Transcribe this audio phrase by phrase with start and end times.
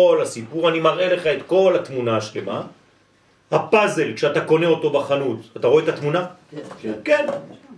[0.00, 2.62] כל הסיפור, אני מראה לך את כל התמונה השלמה.
[3.50, 6.26] הפאזל, כשאתה קונה אותו בחנות, אתה רואה את התמונה?
[6.82, 6.92] כן.
[7.04, 7.26] כן.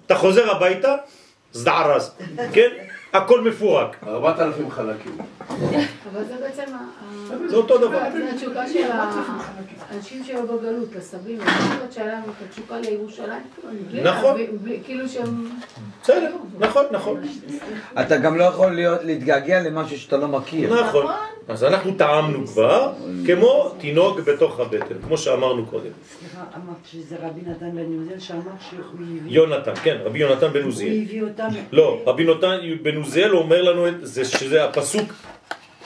[0.06, 0.94] אתה חוזר הביתה,
[1.52, 2.14] זדערז,
[2.52, 2.70] כן?
[3.12, 3.96] הכל מפורק.
[4.06, 5.12] ארבעת אלפים חלקים.
[6.12, 6.72] אבל זה בעצם...
[7.48, 7.98] זה אותו דבר.
[8.12, 8.84] זה התשוקה של
[9.90, 13.42] האנשים שהיו בגלות, הסבים, להיות שהיה להם את התשוקה לירושלים.
[14.04, 14.40] נכון.
[14.84, 15.48] כאילו שהם...
[16.02, 17.20] בסדר, נכון, נכון.
[18.00, 20.82] אתה גם לא יכול להיות- להתגעגע למשהו שאתה לא מכיר.
[20.84, 21.06] נכון.
[21.48, 22.92] אז אנחנו טעמנו כבר,
[23.26, 25.90] כמו תינוק בתוך הבטן, כמו שאמרנו קודם.
[26.18, 29.20] סליחה, אמרת שזה רבי נתן בן יוזל שאמר שהוא הביא...
[29.26, 31.02] יונתן, כן, רבי יונתן בן הוא עוזיאל.
[31.02, 31.48] הביא אותם...
[31.72, 35.12] לא, רבי נתן בן עוזיאל אומר לנו את זה, שזה הפסוק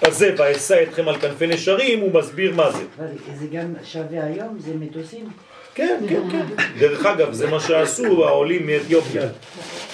[0.02, 2.82] הזה, ואשא אתכם על כנפי נשרים, הוא מסביר מה זה.
[2.98, 5.30] אבל זה גם שווה היום, זה מטוסים.
[5.74, 6.46] כן, כן, כן.
[6.78, 9.22] דרך אגב, זה מה שעשו העולים מאתיופיה.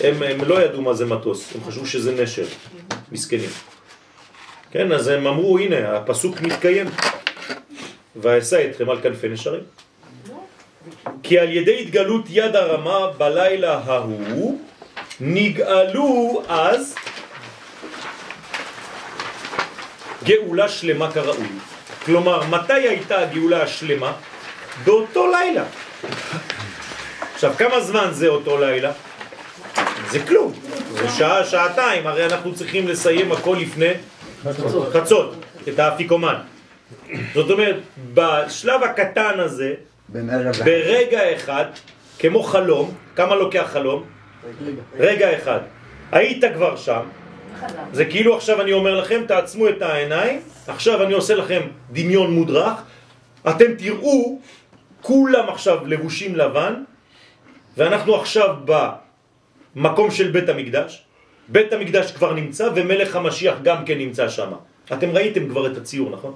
[0.01, 2.47] הם, הם לא ידעו מה זה מטוס, הם חשבו שזה נשר,
[3.13, 3.51] מסכנים.
[4.71, 6.87] כן, אז הם אמרו, הנה, הפסוק מתקיים.
[8.17, 9.63] ואשא אתכם על כנפי נשרים.
[11.23, 14.59] כי על ידי התגלות יד הרמה בלילה ההוא,
[15.21, 16.95] נגאלו אז
[20.29, 21.47] גאולה שלמה כראוי.
[22.05, 24.13] כלומר, מתי הייתה הגאולה השלמה?
[24.85, 25.65] באותו לילה.
[27.35, 28.93] עכשיו, כמה זמן זה אותו לילה?
[30.11, 30.53] זה כלום.
[30.93, 33.93] זה שעה, שעתיים, הרי אנחנו צריכים לסיים הכל לפני
[34.93, 35.35] חצות,
[35.69, 36.37] את האפיקומן.
[37.35, 37.77] זאת אומרת,
[38.15, 39.75] בשלב הקטן הזה.
[40.65, 41.65] ברגע אחד,
[42.19, 44.05] כמו חלום, כמה לוקח חלום?
[44.99, 45.61] רגע אחד.
[46.13, 47.03] היית כבר שם,
[47.93, 51.61] זה כאילו עכשיו אני אומר לכם, תעצמו את העיניים, עכשיו אני עושה לכם
[51.93, 52.83] דמיון מודרך,
[53.49, 54.39] אתם תראו,
[55.01, 56.75] כולם עכשיו לבושים לבן,
[57.77, 58.57] ואנחנו עכשיו
[59.75, 61.05] במקום של בית המקדש,
[61.49, 64.51] בית המקדש כבר נמצא ומלך המשיח גם כן נמצא שם.
[64.93, 66.35] אתם ראיתם כבר את הציור, נכון?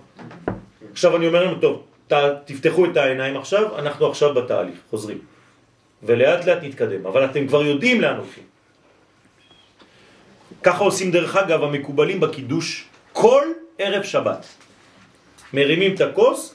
[0.92, 2.12] עכשיו אני אומר לנו, טוב, ת,
[2.44, 5.18] תפתחו את העיניים עכשיו, אנחנו עכשיו בתהליך, חוזרים.
[6.02, 8.51] ולאט לאט נתקדם, אבל אתם כבר יודעים לאן הולכים.
[10.62, 13.42] ככה עושים דרך אגב המקובלים בקידוש כל
[13.78, 14.46] ערב שבת.
[15.52, 16.54] מרימים את הכוס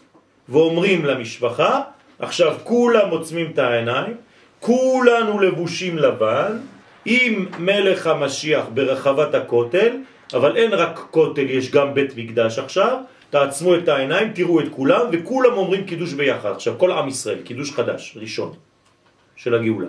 [0.49, 1.81] ואומרים למשפחה,
[2.19, 4.13] עכשיו כולם עוצמים את העיניים,
[4.59, 6.57] כולנו לבושים לבן,
[7.05, 9.97] עם מלך המשיח ברחבת הכותל,
[10.33, 12.97] אבל אין רק כותל, יש גם בית מקדש עכשיו,
[13.29, 16.51] תעצמו את העיניים, תראו את כולם, וכולם אומרים קידוש ביחד.
[16.51, 18.53] עכשיו, כל עם ישראל, קידוש חדש, ראשון,
[19.35, 19.87] של הגאולה.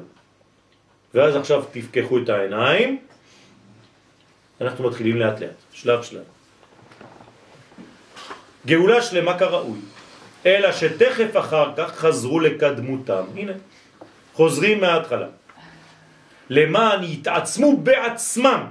[1.14, 2.98] ואז עכשיו תפקחו את העיניים,
[4.60, 6.22] אנחנו מתחילים לאט לאט, שלב שלב.
[8.66, 9.78] גאולה שלמה כראוי,
[10.46, 13.24] אלא שתכף אחר כך חזרו לקדמותם.
[13.36, 13.52] הנה,
[14.34, 15.26] חוזרים מההתחלה.
[16.50, 18.66] למען יתעצמו בעצמם,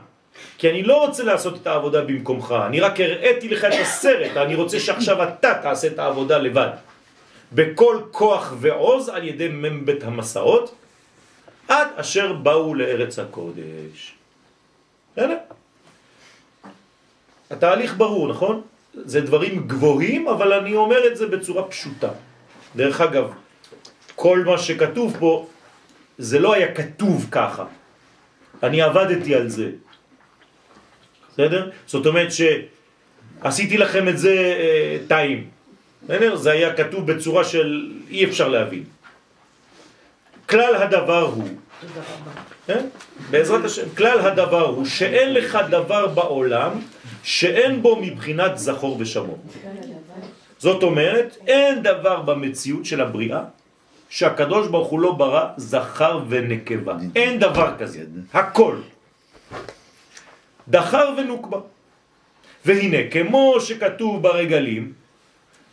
[0.58, 4.56] כי אני לא רוצה לעשות את העבודה במקומך, אני רק הראיתי לך את הסרט, אני
[4.56, 6.70] רוצה שעכשיו אתה תעשה את העבודה לבד.
[7.54, 10.76] בכל כוח ועוז על ידי מבית המסעות,
[11.68, 14.14] עד אשר באו לארץ הקודש.
[15.14, 15.38] בסדר?
[17.52, 18.62] התהליך ברור, נכון?
[18.94, 22.10] זה דברים גבוהים, אבל אני אומר את זה בצורה פשוטה.
[22.76, 23.32] דרך אגב,
[24.16, 25.48] כל מה שכתוב פה,
[26.18, 27.66] זה לא היה כתוב ככה.
[28.64, 29.70] אני עבדתי על זה.
[31.34, 31.70] בסדר?
[31.88, 35.50] זאת אומרת שעשיתי לכם את זה אה, טעים.
[36.04, 36.36] בסדר?
[36.36, 38.84] זה היה כתוב בצורה של אי אפשר להבין.
[40.50, 41.48] כלל הדבר הוא,
[42.68, 42.86] כן?
[43.30, 46.72] בעזרת השם, כלל הדבר הוא שאין לך דבר בעולם
[47.28, 49.38] שאין בו מבחינת זכור ושמור.
[50.58, 53.42] זאת אומרת, אין דבר במציאות של הבריאה
[54.10, 56.96] שהקדוש ברוך הוא לא ברא זכר ונקבה.
[57.16, 58.00] אין דבר כזה.
[58.34, 58.76] הכל.
[60.68, 61.60] דחר ונוקבה.
[62.66, 64.94] והנה, כמו שכתוב ברגלים,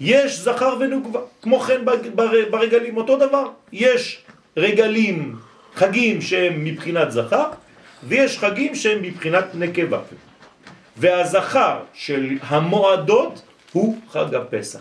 [0.01, 1.21] יש זכר ונוקבה.
[1.43, 3.47] כמו כן בר- ברגלים, אותו דבר.
[3.73, 4.23] יש
[4.57, 5.37] רגלים,
[5.75, 7.49] חגים שהם מבחינת זכר,
[8.09, 10.01] ויש חגים שהם מבחינת נקבה.
[10.97, 14.81] והזכר של המועדות הוא חג הפסח.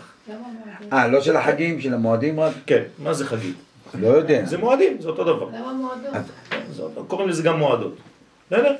[0.92, 2.52] אה, לא של החגים, של המועדים רק?
[2.66, 3.54] כן, מה זה חגים?
[3.94, 4.44] לא יודע.
[4.44, 5.48] זה מועדים, זה אותו דבר.
[5.48, 7.08] למה מועדות?
[7.08, 7.96] קוראים לזה גם מועדות.
[8.50, 8.74] בסדר?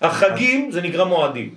[0.00, 1.54] החגים זה נקרא מועדים.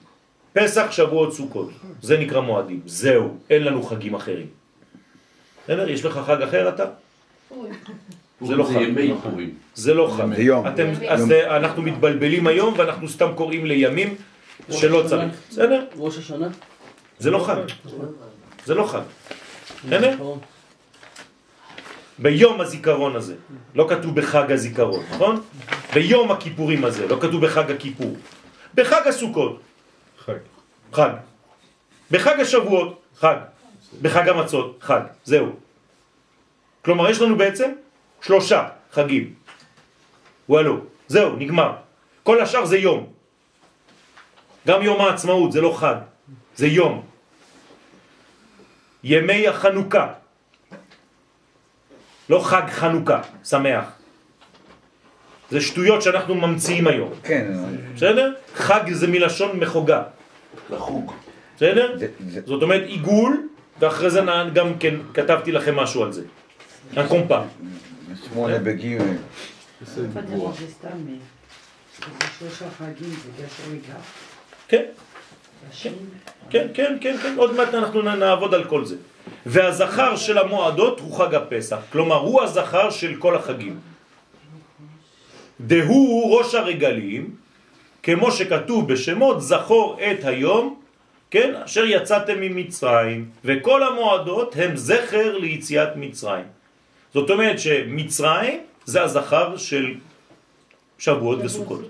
[0.53, 1.69] פסח, שבועות, סוכות.
[2.01, 2.79] זה נקרא מועדים.
[2.85, 4.47] זהו, אין לנו חגים אחרים.
[5.63, 5.89] בסדר?
[5.89, 6.85] יש לך חג אחר אתה?
[8.41, 8.73] זה לא חג.
[9.75, 10.35] זה לא חג.
[10.35, 10.67] זה יום.
[10.67, 14.15] אתם, אז אנחנו מתבלבלים היום ואנחנו סתם קוראים לימים
[14.71, 15.33] שלא צריך.
[15.49, 15.85] בסדר?
[15.97, 16.47] ראש השנה?
[17.19, 17.89] זה לא חג.
[18.65, 19.01] זה לא חג.
[19.85, 20.17] בסדר?
[22.19, 23.35] ביום הזיכרון הזה,
[23.75, 25.41] לא כתוב בחג הזיכרון, נכון?
[25.93, 28.17] ביום הכיפורים הזה, לא כתוב בחג הכיפור.
[28.75, 29.59] בחג הסוכות,
[30.25, 30.37] חג.
[30.93, 31.09] חג.
[32.11, 33.35] בחג השבועות, חג.
[34.01, 35.01] בחג המצות, חג.
[35.25, 35.55] זהו.
[36.85, 37.71] כלומר, יש לנו בעצם
[38.21, 39.33] שלושה חגים.
[40.49, 41.71] וואלו, זהו, נגמר.
[42.23, 43.18] כל השאר זה יום.
[44.67, 45.95] גם יום העצמאות זה לא חג,
[46.55, 47.03] זה יום.
[49.03, 50.13] ימי החנוכה.
[52.29, 53.85] לא חג חנוכה, שמח.
[55.51, 57.11] זה שטויות שאנחנו ממציאים היום.
[57.23, 57.51] כן,
[57.95, 58.33] בסדר?
[58.55, 60.03] חג זה מלשון מחוגה.
[60.69, 61.13] לחוג.
[61.55, 61.97] בסדר?
[61.99, 63.47] זה- זה- זאת אומרת עיגול,
[63.79, 64.21] ואחרי זה
[64.53, 66.23] גם כן כתבתי לכם משהו על זה.
[66.95, 67.39] הקומפה.
[68.29, 69.01] שמונה בגימל.
[69.81, 70.15] que c'est
[70.85, 71.19] mais
[71.99, 74.28] זה שלושה חגים, זה קשור לכך.
[74.69, 74.83] כן,
[76.49, 78.95] כן, כן, כן, כן, עוד מעט אנחנו נעבוד על כל זה.
[79.45, 83.79] והזכר של המועדות הוא חג הפסח, כלומר הוא הזכר של כל החגים.
[85.59, 87.35] דהוא ראש הרגלים,
[88.03, 90.79] כמו שכתוב בשמות, זכור את היום,
[91.31, 96.45] כן, אשר יצאתם ממצרים, וכל המועדות הם זכר ליציאת מצרים.
[97.13, 99.93] זאת אומרת שמצרים זה הזכר של
[100.97, 101.81] שבועות וסוכות.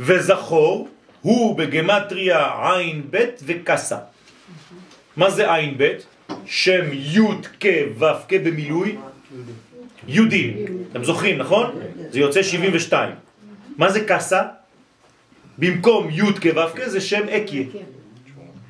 [0.00, 0.88] וזכור
[1.20, 3.98] הוא בגמטריה עין בית וקסה.
[5.16, 6.06] מה זה עין בית?
[6.46, 7.20] שם י'
[7.60, 7.66] כ'
[7.98, 8.96] ו' כ' במילוי
[10.08, 10.66] יודין.
[10.92, 11.70] אתם זוכרים, נכון?
[12.10, 13.14] זה יוצא 72.
[13.76, 14.42] מה זה קסה?
[15.58, 17.64] במקום י' כ' ו' כ' זה שם אקיה.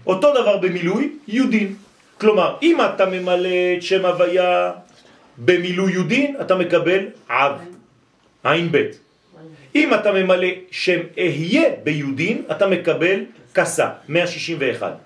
[0.06, 1.74] אותו דבר במילוי יודין.
[2.18, 3.48] כלומר, אם אתה ממלא
[3.78, 4.72] את שם הוויה
[5.38, 7.52] במילוי יודין, אתה מקבל אב,
[8.44, 9.09] עין בית.
[9.74, 14.96] אם אתה ממלא שם אהיה ביודין, אתה מקבל קסה, 161.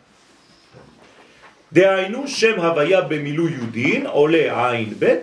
[1.72, 5.14] דהיינו, שם הוויה במילוי יודין עולה עין ב'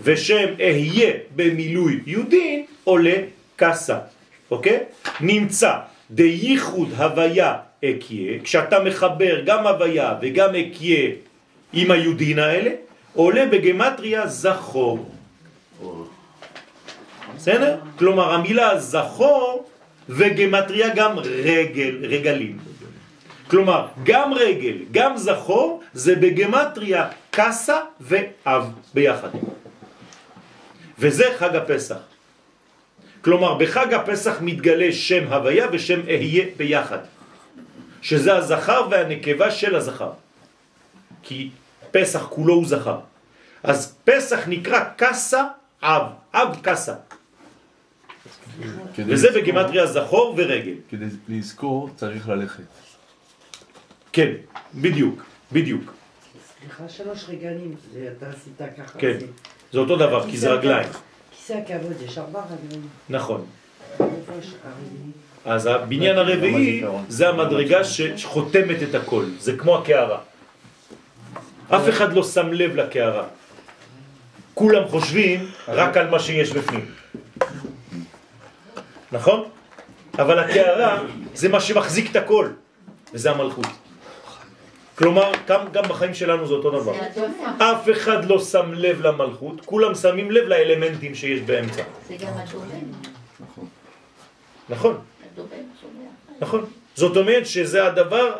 [0.00, 3.16] ושם אהיה במילוי יודין עולה
[3.56, 3.98] קסה,
[4.50, 4.78] אוקיי?
[5.20, 5.72] נמצא
[6.10, 7.54] דייחוד הוויה
[7.84, 11.10] אקיה, כשאתה מחבר גם הוויה וגם אקיה
[11.72, 12.70] עם היודין האלה,
[13.14, 15.17] עולה בגמטריה זכור.
[17.38, 17.76] בסדר?
[17.98, 19.68] כלומר המילה זכור
[20.08, 22.58] וגמטריה גם רגל, רגלים.
[23.50, 28.64] כלומר, גם רגל, גם זכור, זה בגמטריה קסה ואב
[28.94, 29.28] ביחד.
[30.98, 31.96] וזה חג הפסח.
[33.20, 36.98] כלומר, בחג הפסח מתגלה שם הוויה ושם אהיה ביחד.
[38.02, 40.10] שזה הזכר והנקבה של הזכר.
[41.22, 41.50] כי
[41.90, 42.98] פסח כולו הוא זכר.
[43.62, 45.44] אז פסח נקרא קסה
[45.82, 46.02] אב,
[46.34, 46.94] אב קסה.
[49.06, 50.74] וזה בגימטריה זכור ורגל.
[50.90, 52.62] כדי לזכור צריך ללכת.
[54.12, 54.32] כן,
[54.74, 55.22] בדיוק,
[55.52, 55.92] בדיוק.
[56.60, 58.98] סליחה, שלוש רגלים, זה אתה עשית ככה.
[58.98, 59.16] כן.
[59.72, 60.88] זה- אותו דבר, כי זה רגליים.
[61.30, 62.88] כיסא הכבוד, יש ארבע רגלים.
[63.08, 63.44] נכון.
[65.44, 70.18] אז הבניין הרביעי זה המדרגה שחותמת את הכל, זה כמו הקערה.
[71.68, 73.24] אף אחד לא שם לב לקערה.
[74.54, 76.84] כולם חושבים רק על מה שיש בפנים.
[79.12, 79.48] נכון?
[80.18, 81.02] אבל הקערה
[81.34, 82.48] זה מה שמחזיק את הכל,
[83.14, 83.66] וזה המלכות.
[84.94, 86.92] כלומר, גם, גם בחיים שלנו זה אותו דבר.
[87.58, 91.82] אף אחד לא שם לב למלכות, כולם שמים לב לאלמנטים שיש באמצע.
[92.08, 92.74] זה גם הדובר,
[94.68, 94.98] נכון?
[96.40, 96.64] נכון.
[96.94, 98.32] זאת אומרת שזה הדבר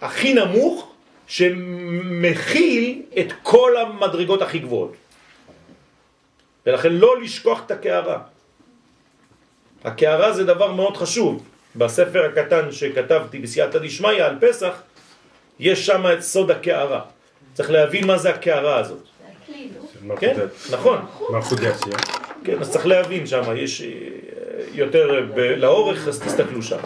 [0.00, 0.92] הכי נמוך
[1.26, 4.94] שמכיל את כל המדרגות הכי גבוהות.
[6.66, 8.18] ולכן לא לשכוח את הקערה.
[9.84, 11.42] הקערה זה דבר מאוד חשוב.
[11.76, 14.82] בספר הקטן שכתבתי בסייעתא דשמיא על פסח,
[15.58, 17.00] יש שם את סוד הקערה.
[17.54, 19.02] צריך להבין מה זה הקערה הזאת.
[20.06, 20.16] לא?
[20.16, 20.36] כן,
[20.70, 20.98] נכון.
[21.30, 21.58] מלכות.
[22.44, 23.88] כן, אז צריך להבין שם, יש אה,
[24.72, 26.78] יותר ב- לאורך, אז תסתכלו שם.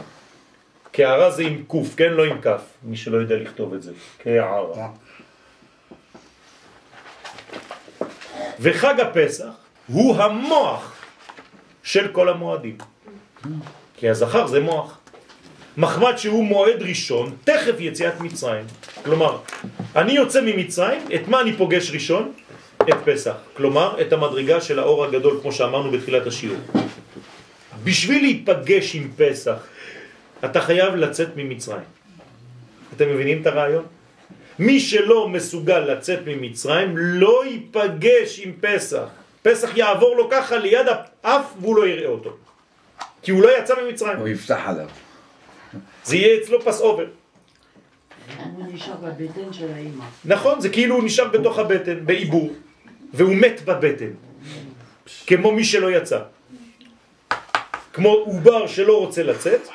[0.93, 2.13] קערה זה עם קוף, כן?
[2.13, 3.93] לא עם כף, מי שלא יודע לכתוב את זה.
[4.19, 4.89] קערה.
[8.61, 9.45] וחג הפסח
[9.87, 10.98] הוא המוח
[11.83, 12.79] של כל המועדים.
[13.97, 14.99] כי הזכר זה מוח.
[15.77, 18.65] מחמד שהוא מועד ראשון, תכף יציאת מצרים.
[19.05, 19.39] כלומר,
[19.97, 22.33] אני יוצא ממצרים, את מה אני פוגש ראשון?
[22.83, 23.35] את פסח.
[23.57, 26.59] כלומר, את המדרגה של האור הגדול, כמו שאמרנו בתחילת השיעור.
[27.85, 29.67] בשביל להיפגש עם פסח,
[30.45, 31.89] אתה חייב לצאת ממצרים.
[32.97, 33.85] אתם מבינים את הרעיון?
[34.59, 39.07] מי שלא מסוגל לצאת ממצרים לא ייפגש עם פסח.
[39.51, 40.87] פסח יעבור לו ככה ליד
[41.23, 42.37] האף והוא לא יראה אותו.
[43.23, 44.19] כי הוא לא יצא ממצרים.
[44.19, 44.89] הוא יפתח עליו.
[46.05, 47.07] זה יהיה אצלו פס אובר.
[48.57, 50.05] הוא נשאר בבטן של האימא.
[50.25, 52.51] נכון, זה כאילו הוא נשאר בתוך הבטן, בעיבור,
[53.15, 54.11] והוא מת בבטן,
[55.27, 56.21] כמו מי שלא יצא.
[57.93, 59.69] כמו עובר שלא רוצה לצאת.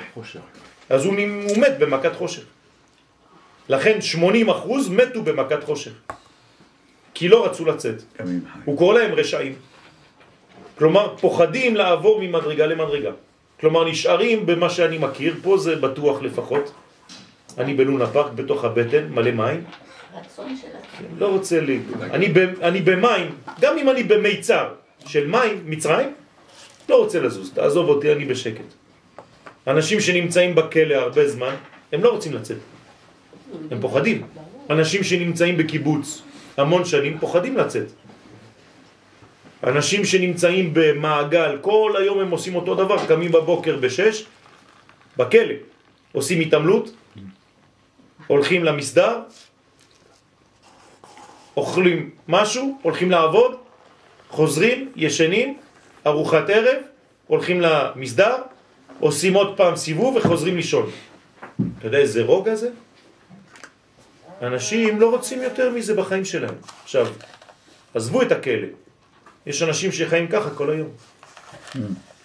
[0.90, 1.14] אז הוא,
[1.58, 2.44] מת במכת חושך.
[3.70, 5.92] לכן 80 אחוז מתו במכת חושך.
[7.14, 8.04] כי לא רצו לצאת.
[8.66, 9.56] הוא קורא להם רשעים.
[10.78, 13.12] כלומר, פוחדים לעבור ממדרגה למדרגה.
[13.60, 16.72] כלומר, נשארים במה שאני מכיר, פה זה בטוח לפחות.
[17.58, 19.64] אני בלונה פארק, בתוך הבטן, מלא מים.
[20.16, 21.08] רצון של עצמי.
[21.20, 21.80] לא רוצה לי...
[22.02, 24.68] אני, ב, אני במים, גם אם אני במיצר
[25.06, 26.14] של מים, מצרים,
[26.90, 28.70] לא רוצה לזוז, תעזוב אותי, אני בשקט.
[29.68, 31.56] אנשים שנמצאים בכלא הרבה זמן,
[31.94, 32.58] הם לא רוצים לצאת.
[33.72, 34.22] הם פוחדים.
[34.70, 36.22] אנשים שנמצאים בקיבוץ
[36.58, 37.88] המון שנים פוחדים לצאת.
[39.64, 44.26] אנשים שנמצאים במעגל, כל היום הם עושים אותו דבר, קמים בבוקר בשש,
[45.18, 45.56] בכלא,
[46.12, 46.96] עושים התעמלות,
[48.28, 49.20] הולכים למסדר,
[51.58, 53.56] אוכלים משהו, הולכים לעבוד,
[54.30, 55.58] חוזרים, ישנים,
[56.08, 56.82] ארוחת ערב,
[57.28, 58.36] הולכים למסדר,
[59.00, 60.90] עושים עוד פעם סיבוב וחוזרים לישון.
[61.80, 62.70] אתה יודע איזה רוגע זה?
[64.44, 66.56] אנשים לא רוצים יותר מזה בחיים שלהם.
[66.84, 67.08] עכשיו,
[67.94, 68.68] עזבו את הכלא.
[69.46, 70.90] יש אנשים שחיים ככה כל היום.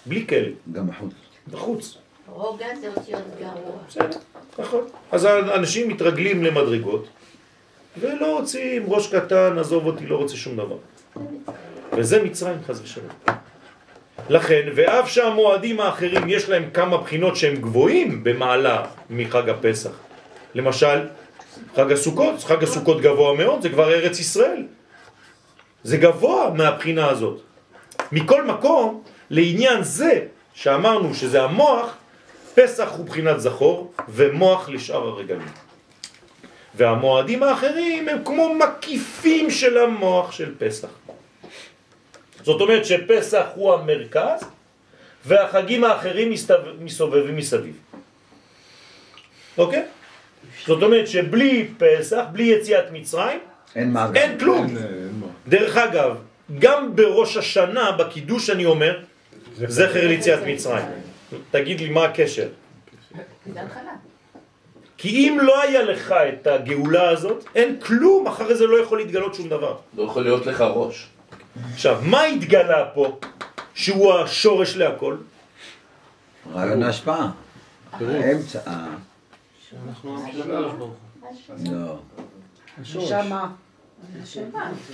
[0.07, 1.13] בלי כלא, גם בחוץ.
[1.51, 1.99] בחוץ.
[2.27, 3.77] רוגע זה אותיות גרוע.
[3.89, 4.19] בסדר,
[4.59, 4.85] נכון.
[5.13, 7.09] אז האנשים מתרגלים למדרגות,
[8.01, 10.77] ולא רוצים ראש קטן, עזוב אותי, לא רוצה שום דבר.
[11.93, 13.09] וזה מצרים חס ושלום.
[14.29, 19.91] לכן, ואף שהמועדים האחרים יש להם כמה בחינות שהם גבוהים במעלה מחג הפסח.
[20.55, 21.07] למשל,
[21.77, 24.63] חג הסוכות, חג הסוכות גבוה מאוד, זה כבר ארץ ישראל.
[25.85, 27.41] זה גבוה מהבחינה הזאת.
[28.13, 31.95] מכל מקום, לעניין זה שאמרנו שזה המוח,
[32.55, 35.49] פסח הוא בחינת זכור ומוח לשאר הרגלים.
[36.75, 40.89] והמועדים האחרים הם כמו מקיפים של המוח של פסח.
[42.43, 44.41] זאת אומרת שפסח הוא המרכז
[45.27, 47.77] והחגים האחרים מסתוב- מסובבים מסביב.
[49.59, 49.85] אוקיי?
[50.67, 53.39] זאת אומרת שבלי פסח, בלי יציאת מצרים,
[53.77, 53.97] אין.
[54.15, 54.67] אין כלום.
[54.67, 55.27] אין, אין מה.
[55.49, 56.17] דרך אגב,
[56.59, 58.99] גם בראש השנה, בקידוש אני אומר,
[59.57, 60.85] זכר ליציאת מצרים.
[61.51, 62.49] תגיד לי מה הקשר.
[64.99, 69.35] כי אם לא היה לך את הגאולה הזאת, אין כלום, אחרי זה לא יכול להתגלות
[69.35, 69.77] שום דבר.
[69.97, 71.07] לא יכול להיות לך ראש.
[71.73, 73.19] עכשיו, מה התגלה פה,
[73.75, 75.17] שהוא השורש להכל?
[76.55, 77.31] רעיון ההשפעה.
[77.93, 78.61] האמצע.
[79.73, 80.61] אה,
[81.71, 81.99] לא.
[82.79, 83.53] נשמה.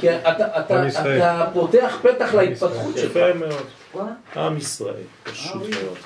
[0.00, 3.11] כי אתה, אתה, אתה פותח פתח להתפתחות שלך.
[3.11, 4.09] יפה מאוד.
[4.37, 5.99] עם ישראל, פשוט מאוד.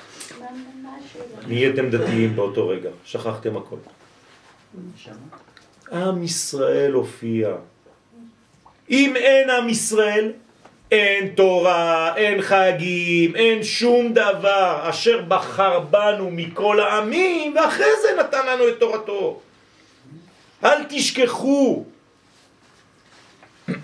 [1.47, 3.77] נהייתם דתיים באותו רגע, שכחתם הכל.
[5.93, 7.55] עם ישראל הופיע.
[8.91, 10.33] אם אין עם ישראל,
[10.91, 18.47] אין תורה, אין חגים, אין שום דבר אשר בחר בנו מכל העמים, ואחרי זה נתן
[18.47, 19.41] לנו את תורתו.
[20.65, 21.85] אל תשכחו.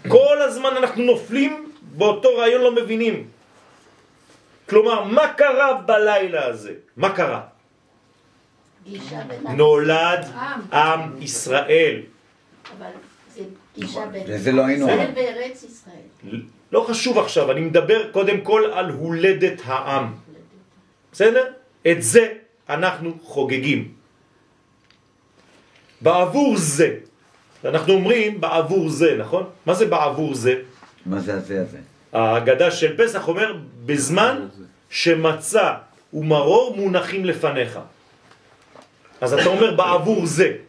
[0.08, 3.26] כל הזמן אנחנו נופלים באותו רעיון לא מבינים.
[4.68, 6.72] כלומר, מה קרה בלילה הזה?
[6.96, 7.40] מה קרה?
[9.56, 10.60] נולד עם.
[10.72, 12.00] עם ישראל.
[12.78, 12.90] אבל
[13.34, 13.42] זה
[13.74, 14.56] גישה בין...
[14.56, 14.88] לא היינו.
[14.88, 16.40] ישראל וארץ ישראל.
[16.74, 20.06] לא חשוב עכשיו, אני מדבר קודם כל על הולדת העם.
[21.12, 21.44] בסדר?
[21.86, 22.24] את זה
[22.68, 23.94] אנחנו חוגגים.
[26.00, 27.06] בעבור זה,
[27.64, 29.44] אנחנו אומרים בעבור זה, נכון?
[29.66, 30.54] מה זה בעבור זה?
[31.06, 31.78] מה זה הזה הזה?
[32.12, 34.48] ההגדה של פסח אומר, בזמן
[34.90, 35.74] שמצה
[36.12, 37.78] ומרור מונחים לפניך.
[39.20, 40.66] אז אתה אומר בעבור זה.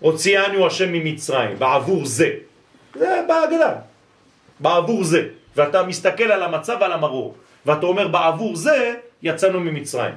[0.00, 2.30] הוציאנו השם ממצרים, בעבור זה.
[2.94, 3.91] זה בהגדה.
[4.62, 5.28] בעבור זה.
[5.56, 7.36] ואתה מסתכל על המצה ועל המרור.
[7.66, 10.14] ואתה אומר בעבור זה יצאנו ממצרים.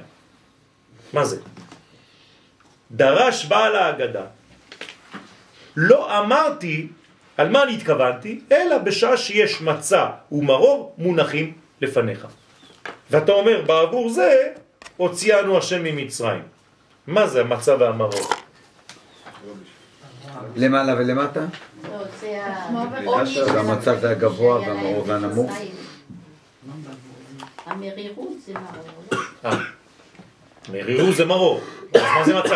[1.12, 1.36] מה זה?
[2.90, 4.24] דרש בעל ההגדה.
[5.76, 6.88] לא אמרתי
[7.36, 12.26] על מה אני התכוונתי, אלא בשעה שיש מצה ומרור מונחים לפניך.
[13.10, 14.52] ואתה אומר, בעבור זה
[14.96, 16.42] הוציאנו השם ממצרים.
[17.06, 18.45] מה זה המצה והמרור?
[20.56, 21.40] למעלה ולמטה?
[21.40, 22.68] לא, זה ה...
[22.68, 24.76] כמו העוני בקשר, של והמצב זה הגבוה להם
[25.06, 25.52] והנמוך?
[27.66, 29.22] המרירות זה מרור.
[29.44, 29.58] אה,
[30.72, 31.60] מרירו זה מרור.
[31.94, 32.54] אז מה זה?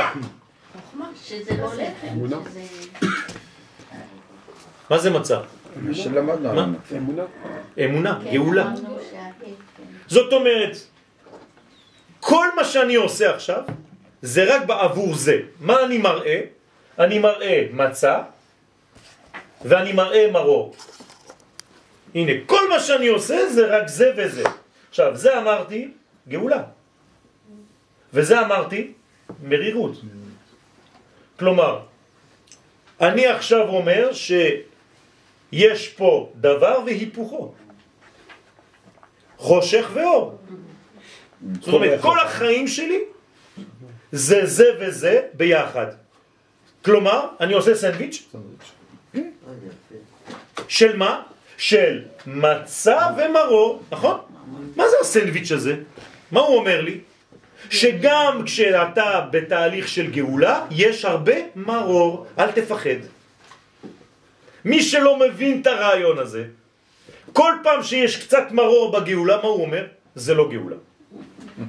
[1.25, 2.37] שזה לא לחם.
[4.90, 5.10] מה זה?
[5.10, 6.62] מה שלמדנו מה?
[6.62, 6.94] המצב.
[7.84, 8.72] אמונה, כן, גאולה.
[8.76, 9.52] כן.
[10.06, 10.76] זאת אומרת,
[12.20, 13.62] כל מה שאני עושה עכשיו,
[14.22, 15.40] זה רק בעבור זה.
[15.60, 16.40] מה אני מראה?
[17.00, 18.19] אני מראה מצה,
[19.64, 20.75] ואני מראה מרור.
[22.14, 24.45] הנה, כל מה שאני עושה זה רק זה וזה.
[24.88, 25.90] עכשיו, זה אמרתי
[26.28, 26.62] גאולה.
[28.12, 28.92] וזה אמרתי
[29.42, 29.92] מרירות.
[31.38, 31.80] כלומר,
[33.00, 37.54] אני עכשיו אומר שיש פה דבר והיפוכו.
[39.37, 40.38] חושך ואור.
[41.61, 43.00] זאת אומרת, כל החיים שלי
[44.12, 46.00] זה זה וזה ביחד.
[46.84, 48.28] כלומר, אני עושה סנדוויץ'
[50.68, 51.22] של מה?
[51.56, 54.18] של מצה ומרור, נכון?
[54.76, 55.76] מה זה הסנדוויץ' הזה?
[56.32, 57.00] מה הוא אומר לי?
[57.70, 63.00] שגם כשאתה בתהליך של גאולה, יש הרבה מרור, אל תפחד.
[64.64, 66.44] מי שלא מבין את הרעיון הזה,
[67.32, 69.87] כל פעם שיש קצת מרור בגאולה, מה הוא אומר?
[70.14, 70.76] זה לא גאולה.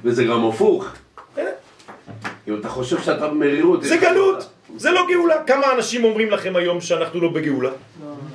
[0.04, 0.92] וזה גם הפוך.
[2.48, 3.82] אם אתה חושב שאתה במרירות...
[3.82, 5.44] זה גלות, זה לא גאולה.
[5.44, 7.70] כמה אנשים אומרים לכם היום שאנחנו לא בגאולה?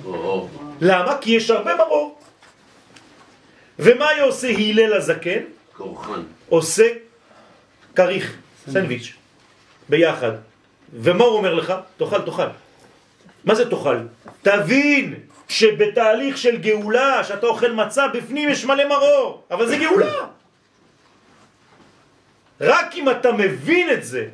[0.06, 0.48] או,
[0.82, 1.18] למה?
[1.22, 2.20] כי יש הרבה מרור.
[3.80, 5.40] ומה עושה הלל הזקן?
[5.74, 6.22] קורחן.
[6.50, 6.88] עושה
[7.96, 8.38] כריך,
[8.70, 9.14] סנדוויץ',
[9.90, 10.32] ביחד.
[10.94, 11.74] ומה הוא אומר לך?
[11.98, 12.48] תאכל, תאכל.
[13.46, 13.98] מה זה תאכל?
[14.42, 15.14] תבין
[15.48, 20.14] שבתהליך של גאולה, שאתה אוכל מצה, בפנים יש מלא מרור, אבל זה גאולה.
[22.62, 24.28] רק אם אתה מבין את זה,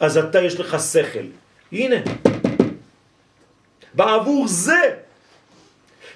[0.00, 1.26] אז אתה יש לך שכל.
[1.72, 1.96] הנה.
[3.94, 4.94] בעבור זה,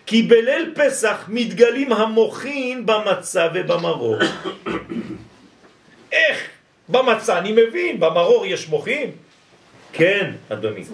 [0.06, 4.16] כי בליל פסח מתגלים המוחין במצה ובמרור.
[6.12, 6.48] איך?
[6.88, 9.10] במצה אני מבין, במרור יש מוחין?
[9.92, 10.84] כן, אדוני.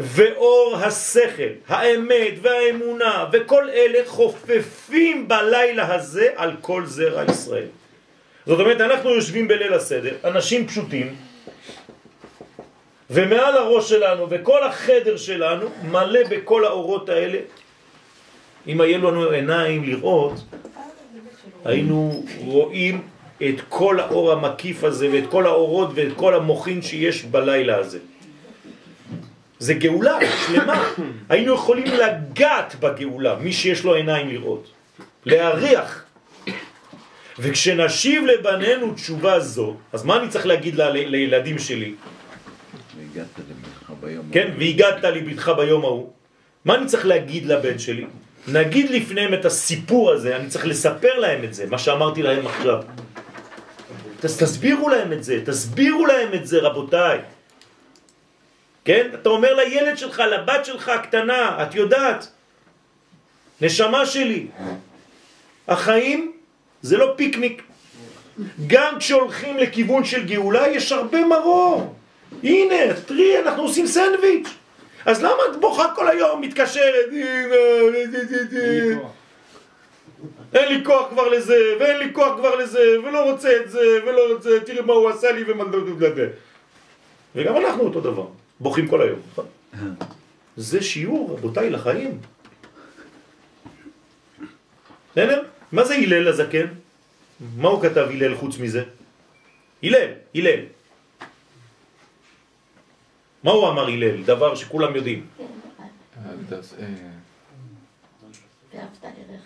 [0.00, 7.68] ואור השכל, האמת והאמונה וכל אלה חופפים בלילה הזה על כל זרע ישראל.
[8.46, 11.16] זאת אומרת, אנחנו יושבים בליל הסדר, אנשים פשוטים,
[13.10, 17.38] ומעל הראש שלנו וכל החדר שלנו מלא בכל האורות האלה.
[18.66, 20.32] אם היו לנו עיניים לראות,
[21.64, 23.02] היינו רואים
[23.42, 27.98] את כל האור המקיף הזה ואת כל האורות ואת כל המוחין שיש בלילה הזה.
[29.58, 30.92] זה גאולה שלמה.
[31.30, 34.70] היינו יכולים לגעת בגאולה, מי שיש לו עיניים לראות,
[35.24, 36.04] להריח.
[37.38, 41.94] וכשנשיב לבנינו תשובה זו, אז מה אני צריך להגיד לילדים שלי?
[43.16, 46.10] והגעת לבנך ביום כן, והגעת לביתך ביום ההוא.
[46.64, 48.06] מה אני צריך להגיד לבן שלי?
[48.48, 52.82] נגיד לפניהם את הסיפור הזה, אני צריך לספר להם את זה, מה שאמרתי להם עכשיו.
[54.20, 57.18] תס, תסבירו להם את זה, תסבירו להם את זה רבותיי.
[58.84, 59.08] כן?
[59.14, 62.28] אתה אומר לילד שלך, לבת שלך הקטנה, את יודעת,
[63.60, 64.46] נשמה שלי,
[65.68, 66.32] החיים
[66.82, 67.62] זה לא פיקניק.
[68.66, 71.94] גם כשהולכים לכיוון של גאולה יש הרבה מרור.
[72.42, 74.48] הנה, תראי, אנחנו עושים סנדוויץ'.
[75.06, 77.06] אז למה את בוכה כל היום, מתקשרת?
[80.54, 84.32] אין לי כוח כבר לזה, ואין לי כוח כבר לזה, ולא רוצה את זה, ולא
[84.32, 85.64] רוצה, תראי מה הוא עשה לי ומה...
[87.34, 88.26] וגם אנחנו אותו דבר,
[88.60, 89.18] בוכים כל היום.
[89.32, 89.46] נכון?
[90.56, 92.18] זה שיעור, רבותיי, לחיים.
[95.12, 95.42] בסדר?
[95.72, 96.66] מה זה הלל הזקן?
[97.56, 98.82] מה הוא כתב הלל חוץ מזה?
[99.82, 100.60] הלל, הלל.
[103.44, 104.22] מה הוא אמר הלל?
[104.22, 105.26] דבר שכולם יודעים.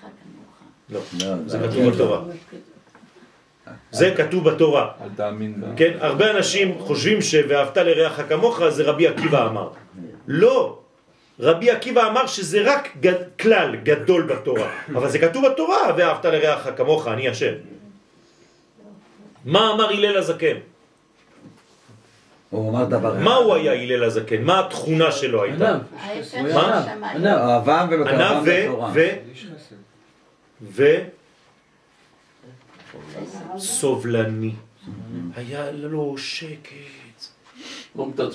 [0.04, 0.50] כמוך.
[0.90, 1.68] לא, לא, זה לא.
[1.68, 2.20] כתוב בתורה.
[3.90, 4.92] זה כתוב בתורה.
[5.00, 5.66] אל תאמין בה.
[5.76, 9.68] כן, הרבה אנשים חושבים ש"ואהבת לרעך כמוך" זה רבי עקיבא אמר.
[10.26, 10.78] לא.
[11.40, 16.68] רבי עקיבא אמר שזה רק גד, כלל גדול בתורה, אבל זה כתוב בתורה, ואהבת לרעך
[16.76, 17.54] כמוך, אני השם.
[19.44, 20.56] מה אמר הלל הזקן?
[22.50, 24.42] הוא אמר דבר מה הוא היה הלל הזקן?
[24.42, 25.78] מה התכונה שלו הייתה?
[26.34, 27.26] ענב.
[27.26, 28.68] אהבם ובקרבם ו...
[28.94, 29.08] ו...
[30.62, 30.84] ו...
[33.58, 34.52] סובלני.
[35.36, 36.70] היה לו שקט.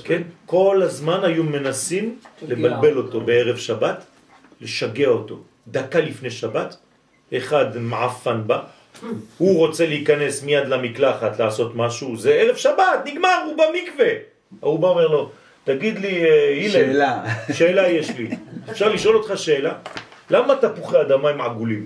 [0.04, 0.22] כן?
[0.46, 4.06] כל הזמן היו מנסים לבלבל אותו בערב שבת,
[4.62, 5.40] לשגע אותו.
[5.68, 6.76] דקה לפני שבת,
[7.38, 8.64] אחד מעפן בא,
[9.38, 14.10] הוא רוצה להיכנס מיד למקלחת לעשות משהו, זה ערב שבת, נגמר, הוא במקווה.
[14.62, 15.30] ההוא בא אומר לו,
[15.64, 17.24] תגיד לי, אה, הלל, שאלה.
[17.54, 18.30] שאלה יש לי.
[18.72, 19.74] אפשר לשאול אותך שאלה?
[20.30, 21.86] למה תפוחי אדמה הם עגולים?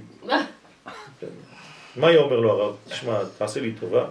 [1.96, 2.76] מה היה אומר לו הרב?
[2.90, 4.06] תשמע, תעשה לי טובה,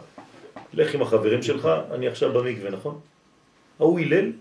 [0.74, 2.98] לך עם החברים שלך, אני עכשיו במקווה, נכון?
[3.80, 4.32] ההוא הלל,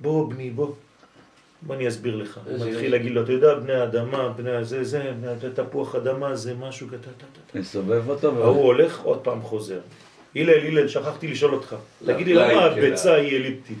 [0.00, 0.72] בוא בני, בוא.
[1.62, 2.40] בוא אני אסביר לך.
[2.44, 2.90] הוא מתחיל.
[2.90, 5.12] להגיד לו, אתה יודע, בני האדמה, בני זה, זה,
[5.54, 7.58] תפוח אדמה, זה משהו, טה, טה.
[7.58, 8.44] מסובב אותו.
[8.44, 9.80] ההוא הולך, עוד פעם חוזר.
[10.36, 11.76] הלל, הלל, שכחתי לשאול אותך.
[12.06, 13.78] תגיד לי, לא, למה לא, הביצה היא אליפטית?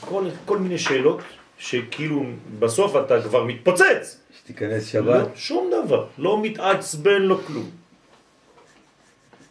[0.00, 1.20] כל, כל מיני שאלות
[1.58, 2.24] שכאילו
[2.58, 4.20] בסוף אתה כבר מתפוצץ.
[4.38, 5.28] שתיכנס לא, שבת.
[5.34, 7.70] שום דבר, לא מתעצבן, לא כלום.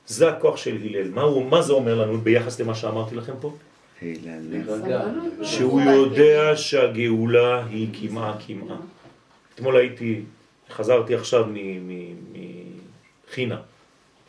[0.08, 1.10] זה הכוח של הלל.
[1.10, 3.56] מה, הוא, מה זה אומר לנו ביחס למה שאמרתי לכם פה?
[4.02, 5.24] סבלנות.
[5.44, 8.78] שהוא יודע שהגאולה היא כמעה כמעה.
[9.56, 10.22] אתמול הייתי,
[10.70, 12.16] חזרתי עכשיו מ- מ-
[13.30, 13.62] מחינה,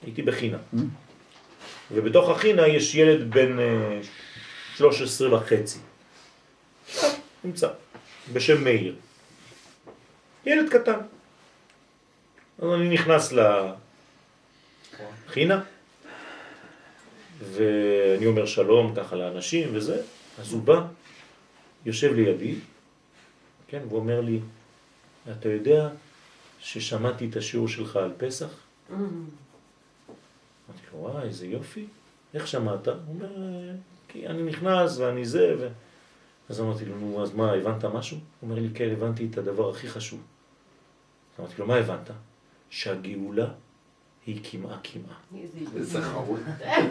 [0.03, 0.59] הייתי בחינה,
[1.91, 4.01] ובתוך החינה יש ילד בן אה,
[4.77, 5.79] 13 וחצי,
[7.45, 7.69] נמצא,
[8.33, 8.95] בשם מאיר,
[10.47, 10.99] ילד קטן.
[12.59, 13.33] אז אני נכנס
[15.29, 15.63] לחינה,
[17.51, 20.03] ואני אומר שלום ככה לאנשים וזה,
[20.39, 20.87] אז הוא בא,
[21.87, 22.55] יושב לידי,
[23.69, 24.41] כן, והוא אומר לי,
[25.31, 25.89] אתה יודע
[26.61, 28.49] ששמעתי את השיעור שלך על פסח?
[28.91, 29.13] אמרתי
[30.93, 31.87] לו, וואי, איזה יופי,
[32.35, 32.89] איך שמעת?
[32.89, 33.75] הוא אומר, "אה,
[34.09, 35.69] כי אני נכנס ואני זה, ו...
[36.49, 38.17] אז אמרתי לו, נו, אז מה, הבנת משהו?
[38.17, 40.21] הוא אומר לי, כן, הבנתי את הדבר הכי חשוב.
[41.41, 42.11] אמרתי לו, מה הבנת?
[42.71, 43.49] שהגאולה
[44.27, 45.45] היא כמעה כמעה.
[45.77, 46.41] איזה חרוד.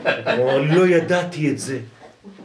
[0.06, 1.80] אמר, לא ידעתי את זה.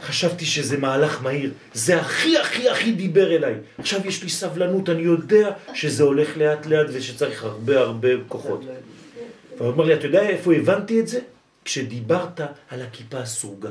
[0.01, 1.51] חשבתי שזה מהלך מהיר.
[1.73, 3.55] זה הכי הכי הכי דיבר אליי.
[3.77, 8.61] עכשיו יש לי סבלנות, אני יודע שזה הולך לאט לאט ושצריך הרבה הרבה כוחות.
[9.57, 11.19] והוא אומר לי, אתה יודע איפה הבנתי את זה?
[11.65, 13.69] כשדיברת על הכיפה הסרוגה.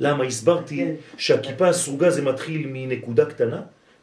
[0.00, 0.24] למה?
[0.24, 0.86] הסברתי
[1.16, 3.60] שהכיפה הסרוגה זה מתחיל מנקודה קטנה,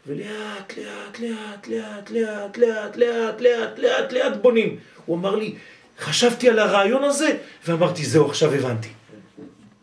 [0.08, 4.78] ולאט לאט לאט לאט לאט לאט לאט לאט לאט לאט בונים.
[5.06, 5.56] הוא אמר לי,
[6.00, 8.90] חשבתי על הרעיון הזה, ואמרתי, זהו, עכשיו הבנתי.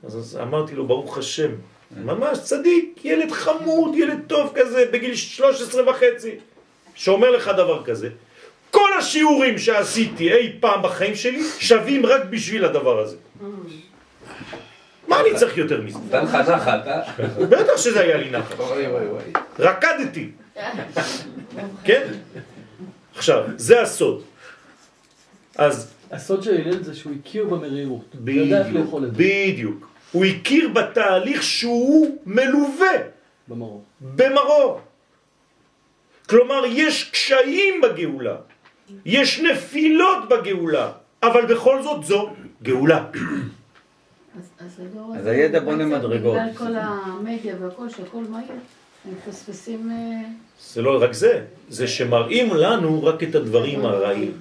[0.07, 1.51] אז, אז אמרתי לו, ברוך השם,
[1.97, 6.31] ממש צדיק, ילד חמוד, ילד טוב כזה, בגיל 13 וחצי,
[6.95, 8.09] שאומר לך דבר כזה.
[8.71, 13.17] כל השיעורים שעשיתי אי פעם בחיים שלי שווים רק בשביל הדבר הזה.
[15.09, 15.99] מה אני צריך יותר מזה?
[16.07, 17.01] נתן לך נחת, אה?
[17.49, 18.55] בטח שזה היה לי נחת.
[19.59, 20.31] רקדתי,
[21.85, 22.07] כן?
[23.17, 24.23] עכשיו, זה הסוד.
[25.57, 28.15] אז הסוד של הלל זה שהוא הכיר במרירות.
[28.15, 28.95] בדיוק.
[29.17, 29.89] בדיוק.
[30.13, 32.97] הוא הכיר בתהליך שהוא מלווה
[33.49, 33.85] במרור.
[34.01, 34.81] במרור.
[36.29, 38.37] כלומר, יש קשיים בגאולה,
[39.05, 42.31] יש נפילות בגאולה, אבל בכל זאת זו
[42.63, 43.05] גאולה.
[44.59, 44.81] אז-
[45.17, 46.35] אז הידע בונה בעצם מדרגות.
[46.37, 48.47] בגלל כל המדיה והכל, שהכל מהיר,
[49.05, 49.91] הם מפספסים...
[49.91, 50.29] אה,
[50.73, 54.33] זה לא רק זה, זה שמראים לנו רק את הדברים הרעים.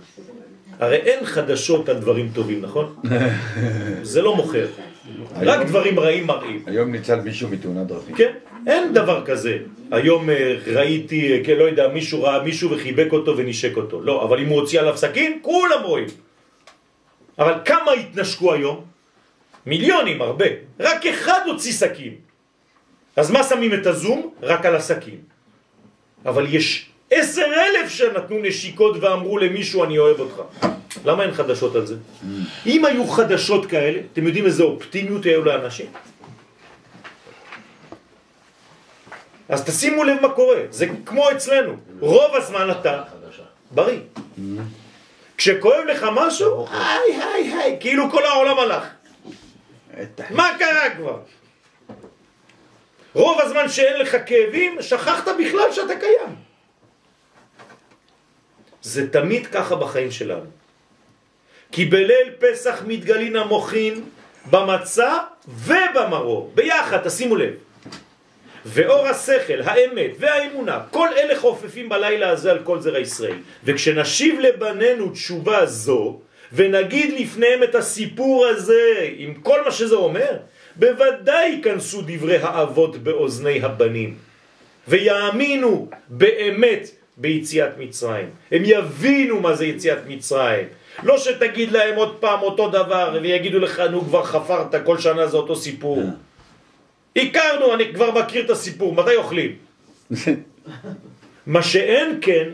[0.79, 2.95] הרי אין חדשות על דברים טובים, נכון?
[4.13, 4.67] זה לא מוכר.
[5.41, 6.63] רק דברים רעים מראים.
[6.65, 8.15] היום ניצל מישהו מתאונת דרכים.
[8.15, 8.33] כן,
[8.67, 9.57] אין דבר כזה.
[9.91, 14.01] היום אה, ראיתי, אה, כן, לא יודע, מישהו ראה מישהו וחיבק אותו ונשק אותו.
[14.01, 16.07] לא, אבל אם הוא הוציא עליו סכין, כולם רואים.
[17.39, 18.85] אבל כמה התנשקו היום?
[19.65, 20.45] מיליונים, הרבה.
[20.79, 22.13] רק אחד הוציא סכין.
[23.15, 24.33] אז מה שמים את הזום?
[24.41, 25.17] רק על הסכין.
[26.25, 30.41] אבל יש עשר אלף שנתנו נשיקות ואמרו למישהו אני אוהב אותך.
[31.05, 31.95] למה אין חדשות על זה?
[32.65, 35.85] אם היו חדשות כאלה, אתם יודעים איזה אופטימיות היו לאנשים?
[39.49, 43.03] אז תשימו לב מה קורה, זה כמו אצלנו, רוב הזמן אתה
[43.71, 43.99] בריא.
[45.37, 48.83] כשכואב לך משהו, היי היי היי, כאילו כל העולם הלך.
[50.29, 51.19] מה קרה כבר?
[53.13, 56.35] רוב הזמן שאין לך כאבים, שכחת בכלל שאתה קיים.
[58.83, 60.49] זה תמיד ככה בחיים שלנו.
[61.71, 64.03] כי בליל פסח מתגלין המוחין
[64.49, 65.17] במצה
[65.47, 67.53] ובמרור, ביחד, תשימו לב.
[68.65, 73.37] ואור השכל, האמת והאמונה, כל אלה חופפים בלילה הזה על כל זרע ישראל.
[73.63, 76.19] וכשנשיב לבנינו תשובה זו,
[76.53, 80.37] ונגיד לפניהם את הסיפור הזה, עם כל מה שזה אומר,
[80.75, 84.15] בוודאי ייכנסו דברי האבות באוזני הבנים,
[84.87, 88.29] ויאמינו באמת ביציאת מצרים.
[88.51, 90.67] הם יבינו מה זה יציאת מצרים.
[91.03, 95.37] לא שתגיד להם עוד פעם אותו דבר ויגידו לך, נו כבר חפרת, כל שנה זה
[95.37, 96.03] אותו סיפור.
[97.15, 99.55] הכרנו, אני כבר מכיר את הסיפור, מתי אוכלים?
[101.45, 102.49] מה שאין כן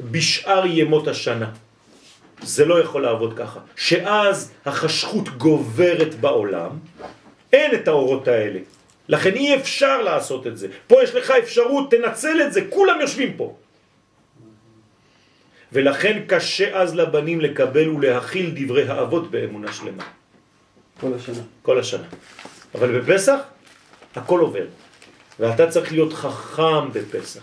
[0.00, 1.50] בשאר ימות השנה.
[2.42, 3.60] זה לא יכול לעבוד ככה.
[3.76, 6.70] שאז החשכות גוברת בעולם,
[7.52, 8.60] אין את האורות האלה.
[9.08, 10.68] לכן אי אפשר לעשות את זה.
[10.86, 13.56] פה יש לך אפשרות, תנצל את זה, כולם יושבים פה.
[15.74, 20.04] ולכן קשה אז לבנים לקבל ולהכיל דברי האבות באמונה שלמה.
[21.00, 21.42] כל השנה.
[21.62, 22.06] כל השנה.
[22.74, 23.40] אבל בפסח
[24.14, 24.66] הכל עובר.
[25.40, 27.42] ואתה צריך להיות חכם בפסח.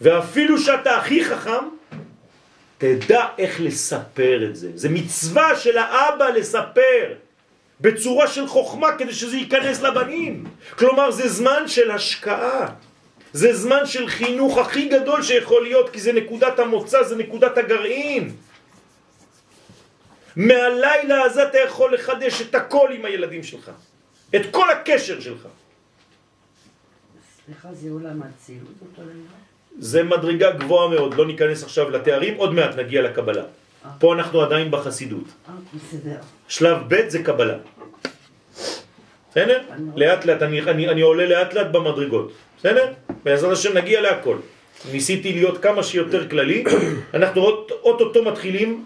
[0.00, 1.64] ואפילו שאתה הכי חכם,
[2.78, 4.70] תדע איך לספר את זה.
[4.74, 7.14] זה מצווה של האבא לספר
[7.80, 10.44] בצורה של חוכמה כדי שזה ייכנס לבנים.
[10.78, 12.66] כלומר זה זמן של השקעה.
[13.32, 18.32] זה זמן של חינוך הכי גדול שיכול להיות כי זה נקודת המוצא, זה נקודת הגרעין.
[20.36, 23.70] מהלילה הזה אתה יכול לחדש את הכל עם הילדים שלך.
[24.36, 25.48] את כל הקשר שלך.
[27.44, 29.02] סליחה, זה עולם האצילות אותו?
[29.78, 33.44] זה מדרגה גבוהה מאוד, לא ניכנס עכשיו לתארים, עוד מעט נגיע לקבלה.
[33.98, 35.24] פה אנחנו עדיין בחסידות.
[35.48, 36.16] אה, בסדר.
[36.48, 37.58] שלב ב' זה קבלה.
[39.30, 39.60] בסדר?
[39.96, 42.32] לאט לאט, אני, אני, אני עולה לאט לאט במדרגות.
[42.62, 42.92] בסדר?
[43.24, 44.36] בעזרת השם נגיע להכל.
[44.92, 46.64] ניסיתי להיות כמה שיותר כללי,
[47.14, 48.84] אנחנו עוד- אוטוטו מתחילים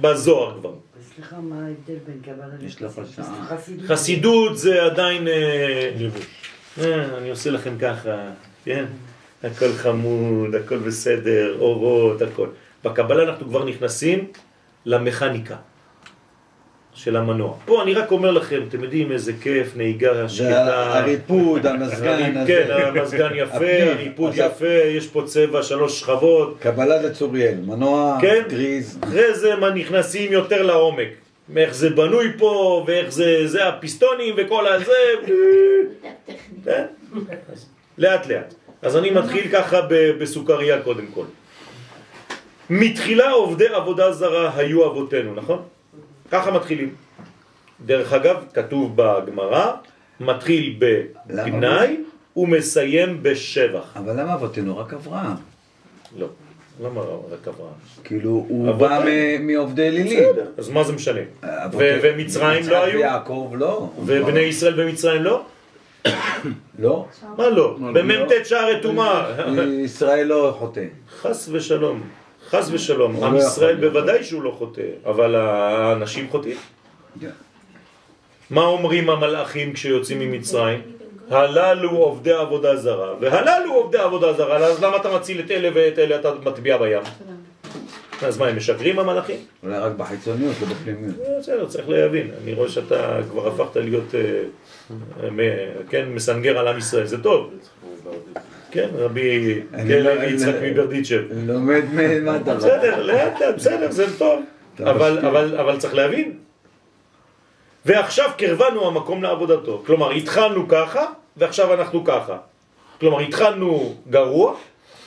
[0.00, 0.72] בזוהר כבר.
[1.14, 3.86] סליחה, מה ההבדל בין קבלה יש לך לחסידות?
[3.88, 5.28] חסידות זה עדיין...
[5.28, 5.90] אה,
[6.82, 8.16] אה, אני עושה לכם ככה,
[8.64, 8.84] כן?
[9.44, 12.48] הכל חמוד, הכל בסדר, אורות, הכל.
[12.84, 14.28] בקבלה אנחנו כבר נכנסים
[14.86, 15.56] למכניקה
[16.96, 17.54] של המנוע.
[17.64, 20.98] פה אני רק אומר לכם, אתם יודעים איזה כיף, נהיגה שקטה.
[20.98, 22.52] הריפוד, המזגן הזה.
[22.52, 23.82] כן, המזגן יפה.
[23.92, 26.56] הריפוד יפה, יש פה צבע, שלוש שכבות.
[26.60, 28.42] קבלה לצוריאל, מנוע, כן.
[28.48, 28.98] גריז.
[29.04, 31.08] אחרי זה מה נכנסים יותר לעומק.
[31.48, 34.92] מאיך זה בנוי פה, ואיך זה, זה הפיסטונים וכל הזה.
[36.64, 36.84] כן?
[37.98, 38.54] לאט לאט.
[38.82, 39.80] אז אני מתחיל ככה
[40.18, 41.24] בסוכריה קודם כל.
[42.70, 45.62] מתחילה עובדי עבודה זרה היו אבותינו, נכון?
[46.30, 46.94] ככה מתחילים.
[47.86, 49.72] דרך אגב, כתוב בגמרא,
[50.20, 51.96] מתחיל בגנאי
[52.36, 53.96] ומסיים בשבח.
[53.96, 54.78] אבל למה אבותינו?
[54.78, 55.34] רק אברהם.
[56.18, 56.26] לא,
[56.82, 57.72] למה רק אברהם?
[58.04, 58.88] כאילו, הוא אבותינו.
[59.00, 60.22] בא מ- מעובדי אלילים.
[60.32, 61.20] בסדר, אז מה זה משנה?
[61.72, 62.98] ומצרים לא היו?
[62.98, 63.90] ויעקב לא.
[64.04, 65.44] ובני ישראל במצרים לא?
[66.78, 67.06] לא.
[67.38, 67.76] מה לא?
[67.92, 69.36] במ"ט שערי טומאה.
[69.84, 70.84] ישראל לא חוטא.
[71.20, 72.02] חס ושלום,
[72.50, 73.24] חס ושלום.
[73.24, 73.76] עם ישראל.
[73.76, 76.56] בוודאי שהוא לא חוטא, אבל האנשים חוטאים.
[78.50, 80.82] מה אומרים המלאכים כשיוצאים ממצרים?
[81.30, 85.98] הללו עובדי עבודה זרה, והללו עובדי עבודה זרה, אז למה אתה מציל את אלה ואת
[85.98, 87.02] אלה אתה מטביע בים?
[88.22, 89.36] אז מה, הם משקרים המלאכים?
[89.62, 91.14] אולי רק בחיצוניות, לא בפנימיות.
[91.26, 92.30] אה, בסדר, צריך להבין.
[92.44, 94.20] אני רואה שאתה כבר הפכת להיות, אה,
[95.24, 95.40] אה, מ-
[95.90, 97.50] כן, מסנגר על עם ישראל, זה טוב.
[98.70, 101.22] כן, רבי כן, לא- יצחק מברדיצ'ב.
[101.46, 101.82] לומד
[102.42, 104.42] אתה בסדר, לאט לאט, בסדר, זה טוב.
[104.80, 106.32] אבל צריך להבין.
[107.86, 109.82] ועכשיו קרבנו המקום לעבודתו.
[109.86, 112.36] כלומר, התחלנו ככה, ועכשיו אנחנו ככה.
[113.00, 114.54] כלומר, התחלנו גרוע,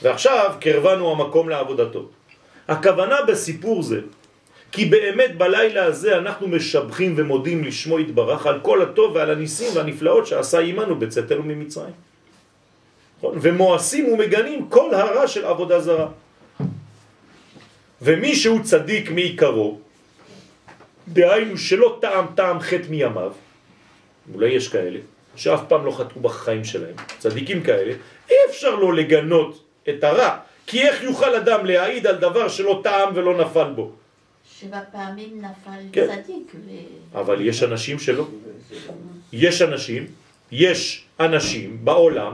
[0.02, 2.06] ועכשיו קרבנו המקום לעבודתו.
[2.68, 4.00] הכוונה בסיפור זה,
[4.72, 10.28] כי באמת בלילה הזה אנחנו משבחים ומודים לשמו יתברך על כל הטוב ועל הניסים והנפלאות
[10.28, 12.09] שעשה עמנו בצאתנו ממצרים.
[13.20, 13.38] נכון?
[13.42, 16.08] ומואסים ומגנים כל הרע של עבודה זרה.
[18.02, 19.80] ומי שהוא צדיק מעיקרו,
[21.08, 23.34] דהיינו שלא טעם טעם חטא מימיו,
[24.34, 25.00] אולי יש כאלה,
[25.36, 27.94] שאף פעם לא חטאו בחיים שלהם, צדיקים כאלה,
[28.30, 33.10] אי אפשר לו לגנות את הרע, כי איך יוכל אדם להעיד על דבר שלא טעם
[33.16, 33.92] ולא נפל בו?
[34.60, 36.08] שבע פעמים נפל כן.
[36.08, 36.70] צדיק, ו...
[37.20, 38.28] אבל יש אנשים שלא.
[39.34, 40.08] יש אנשים,
[40.52, 42.34] יש אנשים בעולם,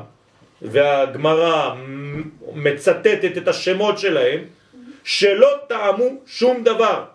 [0.71, 1.75] והגמרא
[2.53, 4.39] מצטטת את השמות שלהם,
[5.03, 7.05] שלא טעמו שום דבר.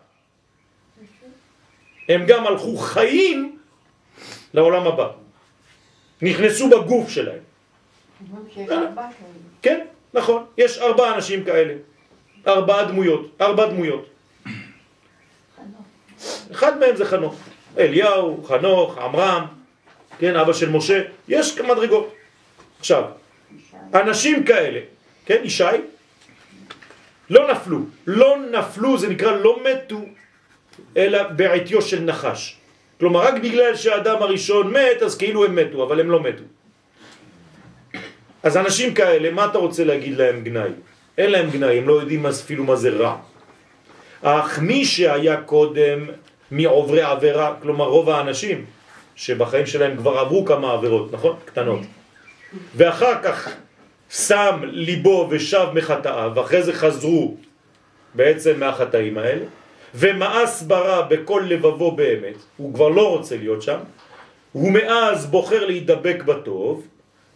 [2.09, 3.59] הם גם הלכו חיים
[4.55, 5.09] לעולם הבא.
[6.23, 7.43] נכנסו בגוף שלהם.
[9.63, 11.75] כן, נכון, יש ארבעה אנשים כאלה.
[12.47, 14.07] ארבעה דמויות, ארבע דמויות.
[16.51, 17.35] אחד מהם זה חנוך.
[17.79, 19.47] אליהו, חנוך, עמרם,
[20.19, 22.15] כן, אבא של משה, יש מדרגות.
[22.79, 23.05] עכשיו,
[23.95, 24.81] אנשים כאלה,
[25.27, 25.65] כן, ישי,
[27.31, 27.79] לא נפלו.
[28.07, 30.01] לא נפלו, זה נקרא לא מתו,
[30.97, 32.57] אלא בעטיו של נחש.
[33.01, 36.43] כלומר, רק בגלל שהאדם הראשון מת, אז כאילו הם מתו, אבל הם לא מתו.
[38.43, 40.71] אז אנשים כאלה, מה אתה רוצה להגיד להם גנאי?
[41.19, 43.17] אין להם גנאי, הם לא יודעים אפילו מה זה רע.
[44.23, 46.07] אך מי שהיה קודם
[46.51, 48.65] מעוברי עבירה, כלומר רוב האנשים
[49.17, 51.37] שבחיים שלהם כבר עברו כמה עבירות, נכון?
[51.45, 51.81] קטנות.
[52.77, 53.49] ואחר כך
[54.11, 57.35] שם ליבו ושב מחטאיו, ואחרי זה חזרו
[58.15, 59.45] בעצם מהחטאים האלה,
[59.95, 63.79] ומאס ברא בכל לבבו באמת, הוא כבר לא רוצה להיות שם,
[64.53, 66.87] הוא מאז בוחר להידבק בטוב,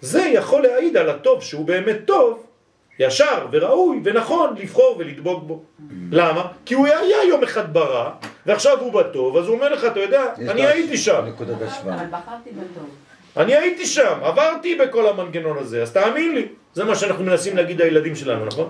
[0.00, 2.46] זה יכול להעיד על הטוב שהוא באמת טוב,
[2.98, 5.62] ישר וראוי ונכון לבחור ולדבוק בו.
[6.10, 6.46] למה?
[6.66, 8.10] כי הוא היה יום אחד ברע,
[8.46, 11.94] ועכשיו הוא בטוב, אז הוא אומר לך, אתה יודע, אני הייתי שם, נקודת השוואה.
[11.94, 12.88] אבל בחרתי בטוב.
[13.36, 16.46] אני הייתי שם, עברתי בכל המנגנון הזה, אז תאמין לי.
[16.74, 18.68] זה מה שאנחנו מנסים להגיד לילדים שלנו, נכון?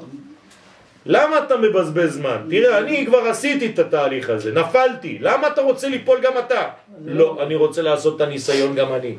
[1.07, 2.47] למה אתה מבזבז זמן?
[2.51, 6.69] תראה, אני כבר עשיתי את התהליך הזה, נפלתי, למה אתה רוצה ליפול גם אתה?
[7.05, 9.17] לא, אני רוצה לעשות את הניסיון גם אני.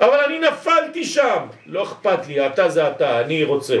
[0.00, 3.78] אבל אני נפלתי שם, לא אכפת לי, אתה זה אתה, אני רוצה.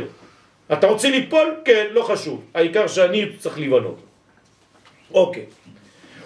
[0.72, 1.54] אתה רוצה ליפול?
[1.64, 2.44] כן, לא חשוב.
[2.54, 3.96] העיקר שאני צריך לבנות.
[5.14, 5.44] אוקיי.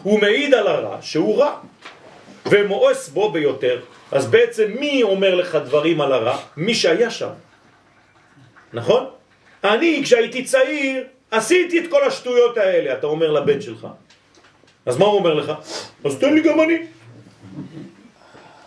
[0.02, 1.58] הוא מעיד על הרע שהוא רע.
[2.50, 3.80] ומואס בו ביותר.
[4.12, 6.38] אז בעצם מי אומר לך דברים על הרע?
[6.56, 7.30] מי שהיה שם.
[8.72, 9.04] נכון?
[9.64, 13.86] אני כשהייתי צעיר עשיתי את כל השטויות האלה, אתה אומר לבן שלך.
[14.86, 15.52] אז מה הוא אומר לך?
[16.04, 16.86] אז תן לי גם אני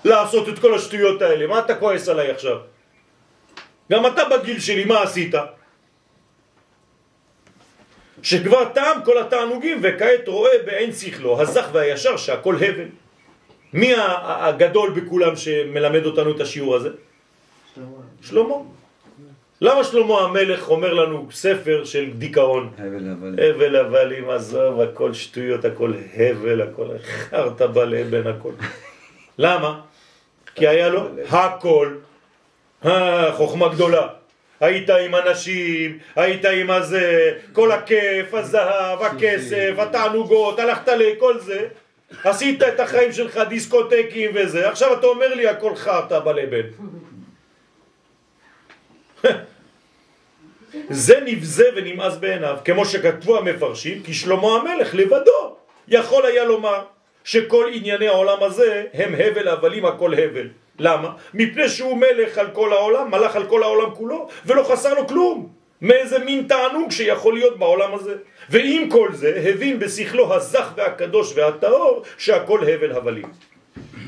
[0.06, 1.48] לעשות את כל השטויות האלה.
[1.48, 2.58] מה אתה כועס עליי עכשיו?
[3.92, 5.36] גם אתה בגיל שלי, מה עשית?
[8.24, 13.01] שכבר טעם כל התענוגים וכעת רואה בעין שכלו, הזך והישר שהכל הבל.
[13.74, 16.90] מי הגדול בכולם שמלמד אותנו את השיעור הזה?
[18.22, 18.56] שלמה.
[19.62, 22.72] למה שלמה המלך אומר לנו ספר של דיכאון?
[22.78, 23.56] הבל הבלים.
[23.56, 26.88] הבל הבלים, עזוב, הכל שטויות, הכל הבל, הכל
[27.30, 28.52] חרטה בלבן, הכל.
[29.38, 29.80] למה?
[30.56, 31.96] כי היה לו הכל,
[32.84, 34.08] החוכמה גדולה.
[34.60, 41.68] היית עם אנשים, היית עם הזה, כל הכיף, הזהב, הכסף, התענוגות, הלכת לכל זה,
[42.24, 46.68] עשית את החיים שלך דיסקוטקים וזה, עכשיו אתה אומר לי הכל חרטה בלבן.
[50.90, 55.56] זה נבזה ונמאס בעיניו, כמו שכתבו המפרשים, כי שלמה המלך לבדו
[55.88, 56.84] יכול היה לומר
[57.24, 60.48] שכל ענייני העולם הזה הם הבל הבלים הכל הבל.
[60.80, 61.14] למה?
[61.34, 65.61] מפני שהוא מלך על כל העולם, מלך על כל העולם כולו, ולא חסר לו כלום.
[65.82, 68.16] מאיזה מין תענוג שיכול להיות בעולם הזה.
[68.50, 73.30] ועם כל זה, הבין בשכלו הזך והקדוש והטהור שהכל הבל הבלים.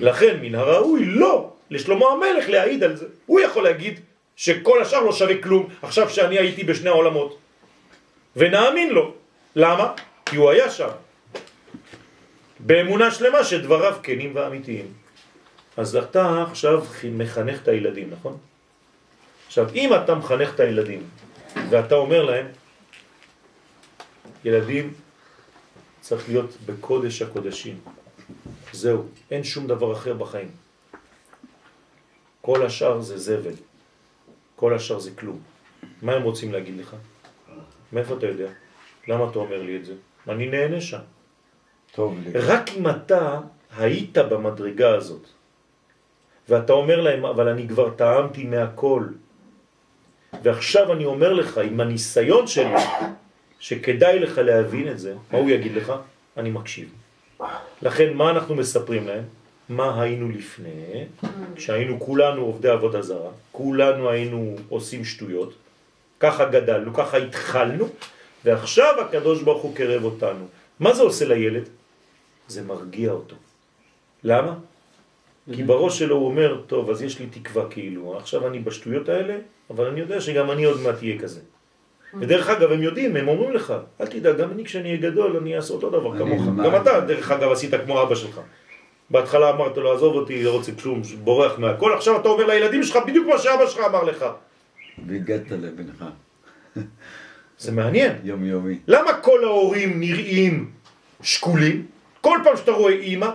[0.01, 3.05] לכן מן הראוי לא לשלמה המלך להעיד על זה.
[3.25, 3.99] הוא יכול להגיד
[4.35, 7.37] שכל השאר לא שווה כלום, עכשיו שאני הייתי בשני העולמות.
[8.35, 9.13] ונאמין לו.
[9.55, 9.93] למה?
[10.25, 10.89] כי הוא היה שם.
[12.59, 14.85] באמונה שלמה שדבריו כנים ואמיתיים.
[15.77, 18.37] אז אתה עכשיו מחנך את הילדים, נכון?
[19.47, 21.03] עכשיו, אם אתה מחנך את הילדים
[21.69, 22.47] ואתה אומר להם,
[24.45, 24.93] ילדים,
[26.01, 27.79] צריך להיות בקודש הקודשים.
[28.71, 30.51] זהו, אין שום דבר אחר בחיים.
[32.41, 33.55] כל השאר זה זבל.
[34.55, 35.39] כל השאר זה כלום.
[36.01, 36.95] מה הם רוצים להגיד לך?
[37.93, 38.49] מאיפה אתה יודע?
[39.07, 39.93] למה אתה אומר לי את זה?
[40.27, 41.03] אני נהנה שם.
[41.91, 42.39] טוב לי.
[42.39, 43.39] רק אם אתה
[43.77, 45.27] היית במדרגה הזאת,
[46.49, 49.07] ואתה אומר להם, אבל אני כבר טעמתי מהכל,
[50.43, 52.73] ועכשיו אני אומר לך, עם הניסיון שלי,
[53.59, 55.93] שכדאי לך להבין את זה, מה הוא יגיד לך?
[56.37, 56.89] אני מקשיב.
[57.81, 59.23] לכן, מה אנחנו מספרים להם?
[59.69, 61.05] מה היינו לפני,
[61.55, 65.53] כשהיינו כולנו עובדי עבודה זרה, כולנו היינו עושים שטויות,
[66.19, 67.87] ככה גדלנו, ככה התחלנו,
[68.45, 70.45] ועכשיו הקדוש ברוך הוא קרב אותנו.
[70.79, 71.63] מה זה עושה לילד?
[72.47, 73.35] זה מרגיע אותו.
[74.23, 74.55] למה?
[75.55, 79.37] כי בראש שלו הוא אומר, טוב, אז יש לי תקווה כאילו, עכשיו אני בשטויות האלה,
[79.69, 81.39] אבל אני יודע שגם אני עוד מעט אהיה כזה.
[82.19, 85.55] ודרך אגב, הם יודעים, הם אומרים לך, אל תדאג, גם אני כשאני אהיה גדול, אני
[85.55, 86.41] אעשה אותו דבר כמוך.
[86.65, 88.39] גם אתה, דרך אגב, עשית כמו אבא שלך.
[89.09, 92.97] בהתחלה אמרת לו, עזוב אותי, לא רוצה כלום, בורח מהכל, עכשיו אתה אומר לילדים שלך
[93.07, 94.25] בדיוק מה שאבא שלך אמר לך.
[95.07, 96.05] והגעת לבנך.
[97.57, 98.11] זה מעניין.
[98.23, 98.79] יומיומי.
[98.87, 100.71] למה כל ההורים נראים
[101.21, 101.85] שקולים?
[102.21, 103.29] כל פעם שאתה רואה אימא,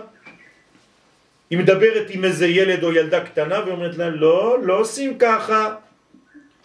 [1.49, 5.75] היא מדברת עם איזה ילד או ילדה קטנה ואומרת להם, לא, לא עושים ככה.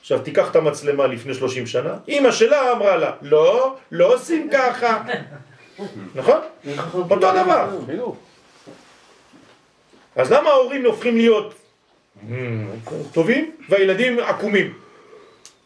[0.04, 5.02] עכשיו תיקח את המצלמה לפני 30 שנה, אימא שלה אמרה לה, לא, לא עושים ככה.
[6.14, 6.40] נכון?
[6.94, 7.78] אותו דבר.
[10.16, 11.54] אז למה ההורים הופכים להיות
[13.12, 14.78] טובים והילדים עקומים?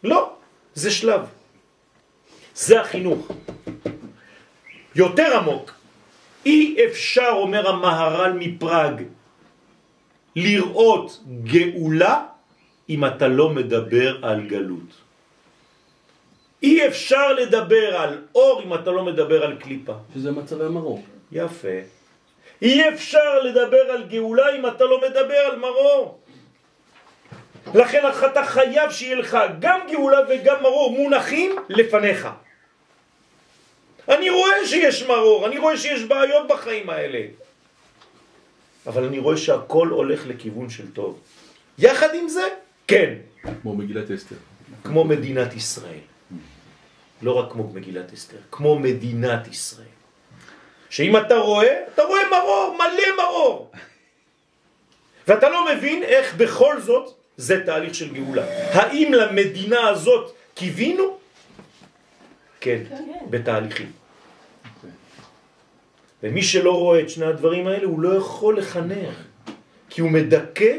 [0.04, 0.32] לא,
[0.74, 1.20] זה שלב.
[2.54, 3.28] זה החינוך.
[4.94, 5.70] יותר עמוק.
[6.46, 9.02] אי אפשר, אומר המהר"ל מפראג,
[10.36, 12.27] לראות גאולה
[12.88, 14.90] אם אתה לא מדבר על גלות.
[16.62, 19.94] אי אפשר לדבר על אור אם אתה לא מדבר על קליפה.
[20.14, 21.04] שזה מצבי המרור.
[21.32, 21.78] יפה.
[22.62, 26.18] אי אפשר לדבר על גאולה אם אתה לא מדבר על מרור.
[27.74, 32.28] לכן אתה חייב שיהיה לך גם גאולה וגם מרור מונחים לפניך.
[34.08, 37.20] אני רואה שיש מרור, אני רואה שיש בעיות בחיים האלה.
[38.86, 41.20] אבל אני רואה שהכל הולך לכיוון של טוב.
[41.78, 42.48] יחד עם זה,
[42.88, 43.14] כן.
[43.62, 44.36] כמו מגילת אסתר.
[44.84, 46.00] כמו מדינת ישראל.
[47.22, 49.94] לא רק כמו מגילת אסתר, כמו מדינת ישראל.
[50.90, 53.72] שאם אתה רואה, אתה רואה מרור, מלא מרור.
[55.28, 58.44] ואתה לא מבין איך בכל זאת זה תהליך של גאולה.
[58.72, 61.18] האם למדינה הזאת קיווינו?
[62.60, 62.82] כן,
[63.30, 63.92] בתהליכים.
[66.22, 69.14] ומי שלא רואה את שני הדברים האלה, הוא לא יכול לחנך,
[69.90, 70.76] כי הוא מדכא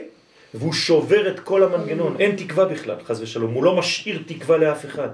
[0.54, 2.16] והוא שובר את כל המנגנון.
[2.20, 3.54] אין תקווה בכלל, חז ושלום.
[3.54, 5.10] הוא לא משאיר תקווה לאף אחד.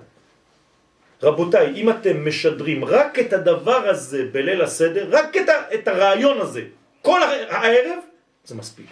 [1.24, 6.42] רבותיי, אם אתם משדרים רק את הדבר הזה בליל הסדר, רק את, ה, את הרעיון
[6.42, 6.62] הזה,
[7.02, 8.00] כל הערב,
[8.46, 8.86] זה מספיק.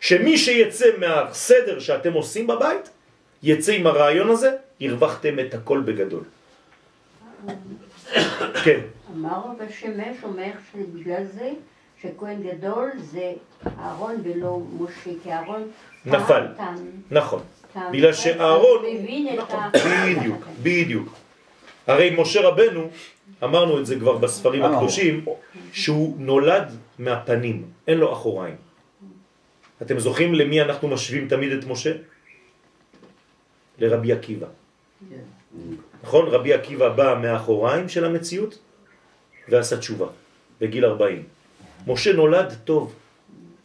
[0.00, 2.90] שמי שיצא מהסדר שאתם עושים בבית,
[3.42, 6.24] יצא עם הרעיון הזה, הרווחתם את הכל בגדול.
[8.64, 8.80] כן.
[9.14, 11.50] אמר רב השמש אומר שבגלל זה
[12.02, 13.32] שכהן גדול זה
[13.78, 15.70] אהרון ולא משה, כי אהרון
[16.06, 16.46] נפל.
[17.10, 17.42] נכון.
[17.92, 18.84] בגלל שאהרון...
[19.36, 19.60] נכון.
[19.74, 21.08] בדיוק, בדיוק.
[21.86, 22.90] הרי משה רבנו,
[23.44, 24.76] אמרנו את זה כבר בספרים אמרנו.
[24.76, 25.24] הקדושים,
[25.72, 28.56] שהוא נולד מהפנים, אין לו אחוריים.
[29.82, 31.92] אתם זוכרים למי אנחנו משווים תמיד את משה?
[33.78, 34.46] לרבי עקיבא.
[36.02, 36.28] נכון?
[36.28, 38.58] רבי עקיבא בא מהאחוריים של המציאות
[39.48, 40.06] ועשה תשובה
[40.60, 41.24] בגיל 40.
[41.86, 42.94] משה נולד טוב,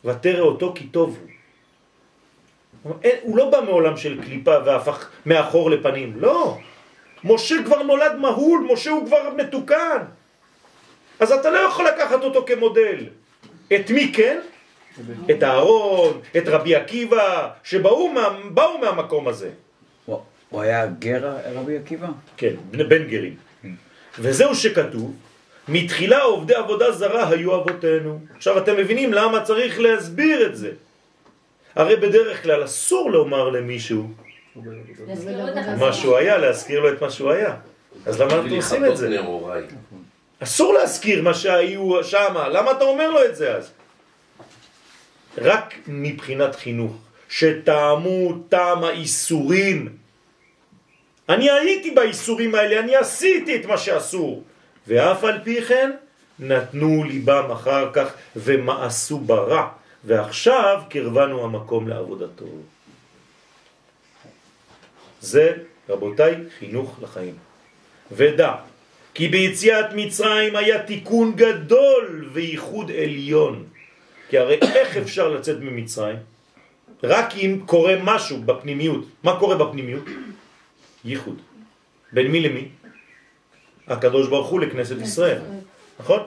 [0.05, 1.17] ותרא אותו כי טוב
[2.83, 2.93] הוא.
[3.03, 6.57] אין, הוא לא בא מעולם של קליפה והפך מאחור לפנים, לא.
[7.23, 9.97] משה כבר נולד מהול, משה הוא כבר מתוקן.
[11.19, 13.05] אז אתה לא יכול לקחת אותו כמודל.
[13.75, 14.39] את מי כן?
[15.31, 19.49] את אהרון, את רבי עקיבא, שבאו מה, באו מהמקום הזה.
[20.05, 20.21] הוא-
[20.61, 22.07] היה גר רבי עקיבא?
[22.37, 23.35] כן, בן בן גרים.
[24.19, 25.15] וזהו שכתוב,
[25.67, 28.19] מתחילה עובדי עבודה זרה היו אבותינו.
[28.35, 30.71] עכשיו אתם מבינים למה צריך להסביר את זה.
[31.75, 34.09] הרי בדרך כלל אסור לומר למישהו.
[35.77, 37.55] מה שהוא היה, להזכיר לו את מה שהוא היה.
[38.05, 39.19] אז למה אנחנו עושים את זה?
[40.39, 43.71] אסור להזכיר מה שהיו שמה, למה אתה אומר לו את זה אז?
[45.37, 46.97] רק מבחינת חינוך,
[47.29, 49.89] שטעמו טעם האיסורים.
[51.29, 54.43] אני הייתי באיסורים האלה, אני עשיתי את מה שאסור.
[54.87, 55.91] ואף על פי כן
[56.39, 59.67] נתנו ליבם אחר כך ומאסו ברע,
[60.03, 62.45] ועכשיו קרבנו המקום לעבודתו.
[65.21, 65.53] זה,
[65.89, 67.35] רבותיי, חינוך לחיים.
[68.11, 68.53] ודע,
[69.13, 73.65] כי ביציאת מצרים היה תיקון גדול וייחוד עליון.
[74.29, 76.17] כי הרי איך אפשר לצאת ממצרים?
[77.03, 79.05] רק אם קורה משהו בפנימיות.
[79.23, 80.03] מה קורה בפנימיות?
[81.05, 81.37] ייחוד.
[82.13, 82.67] בין מי למי?
[83.87, 85.41] הקדוש ברוך הוא לכנסת ישראל,
[85.99, 86.19] נכון?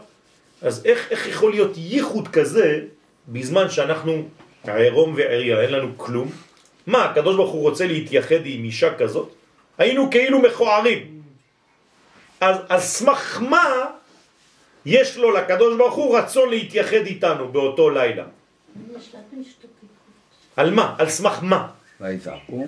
[0.62, 2.80] אז איך, איך יכול להיות ייחוד כזה
[3.28, 4.28] בזמן שאנחנו
[4.64, 6.28] עירום ועריה, אין לנו כלום?
[6.86, 9.28] מה, הקדוש ברוך הוא רוצה להתייחד עם אישה כזאת?
[9.78, 11.22] היינו כאילו מכוערים.
[12.40, 13.86] אז על סמך מה
[14.86, 18.24] יש לו לקדוש ברוך הוא רצון להתייחד איתנו באותו לילה?
[20.56, 20.94] על מה?
[20.98, 21.68] על סמך מה?
[22.00, 22.66] ויזעקו.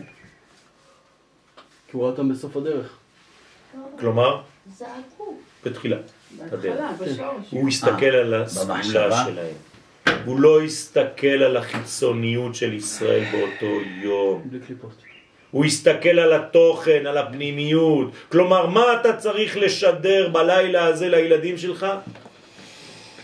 [1.88, 2.98] כי הוא ראה אותם בסוף הדרך.
[3.98, 5.34] כלומר, זעקו.
[5.64, 6.10] בתחילת
[6.40, 6.64] הדרך.
[6.64, 7.46] בהתחלה, בשורש.
[7.50, 9.24] הוא הסתכל על הסגולה במחשבה?
[9.24, 9.54] שלהם.
[10.24, 14.48] הוא לא הסתכל על החיצוניות של ישראל באותו יום.
[15.50, 18.10] הוא הסתכל על התוכן, על הפנימיות.
[18.28, 21.86] כלומר, מה אתה צריך לשדר בלילה הזה לילדים שלך?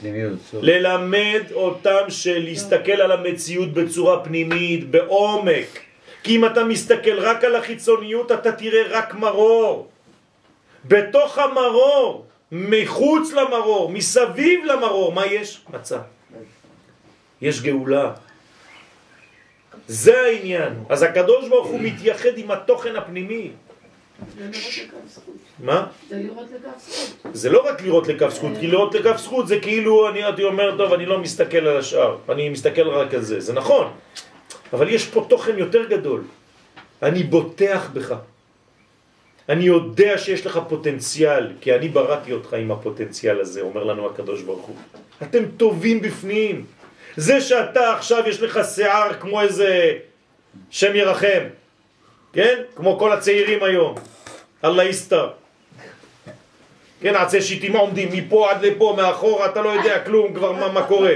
[0.00, 0.38] פנימיות.
[0.62, 5.80] ללמד אותם שלהסתכל על המציאות בצורה פנימית, בעומק.
[6.22, 9.88] כי אם אתה מסתכל רק על החיצוניות, אתה תראה רק מרור.
[10.84, 15.64] בתוך המרור, מחוץ למרור, מסביב למרור, מה יש?
[15.70, 15.98] מצה.
[17.42, 18.12] יש גאולה.
[19.88, 20.72] זה העניין.
[20.88, 23.50] אז הקדוש ברוך הוא מתייחד עם התוכן הפנימי.
[25.58, 25.86] מה?
[26.08, 27.34] זה לראות לכף זכות.
[27.34, 30.76] זה לא רק לראות לכף זכות, כי לראות לכף זכות זה כאילו אני הייתי אומר,
[30.76, 33.92] טוב, אני לא מסתכל על השאר, אני מסתכל רק על זה, זה נכון,
[34.72, 36.22] אבל יש פה תוכן יותר גדול.
[37.02, 38.14] אני בוטח בך.
[39.48, 44.42] אני יודע שיש לך פוטנציאל, כי אני בראתי אותך עם הפוטנציאל הזה, אומר לנו הקדוש
[44.42, 44.76] ברוך הוא.
[45.22, 46.64] אתם טובים בפנים.
[47.16, 49.92] זה שאתה עכשיו יש לך שיער כמו איזה
[50.70, 51.42] שם ירחם,
[52.32, 52.62] כן?
[52.76, 53.94] כמו כל הצעירים היום.
[54.64, 55.30] אללה יסתר.
[57.00, 60.82] כן, עצי שיטים עומדים מפה עד לפה, מאחורה, אתה לא יודע כלום כבר מה, מה
[60.86, 61.14] קורה.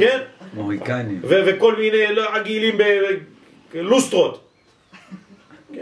[0.00, 0.18] כן?
[0.54, 1.20] מוריקנים.
[1.24, 2.78] ו- וכל מיני לא, עגילים
[3.74, 4.40] בלוסטרות.
[5.74, 5.80] זה-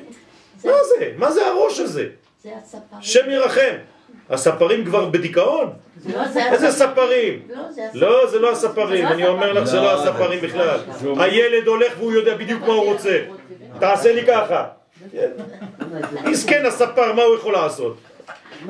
[0.66, 1.12] מה זה?
[1.16, 2.06] מה זה הראש הזה?
[2.42, 3.02] זה הספרים.
[3.02, 3.74] שם ירחם.
[4.30, 5.72] הספרים כבר בדיכאון?
[6.06, 6.70] לא, זה איזה.
[6.70, 7.42] ספרים?
[7.48, 7.82] לא, זה.
[7.94, 10.78] לא, זה לא הספרים, אני אומר לך זה לא לא, הספרים בכלל.
[11.18, 13.22] הילד הולך והוא יודע בדיוק מה הוא רוצה.
[13.80, 14.66] תעשה לי ככה.
[16.24, 17.96] מסכן הספר, מה הוא יכול לעשות?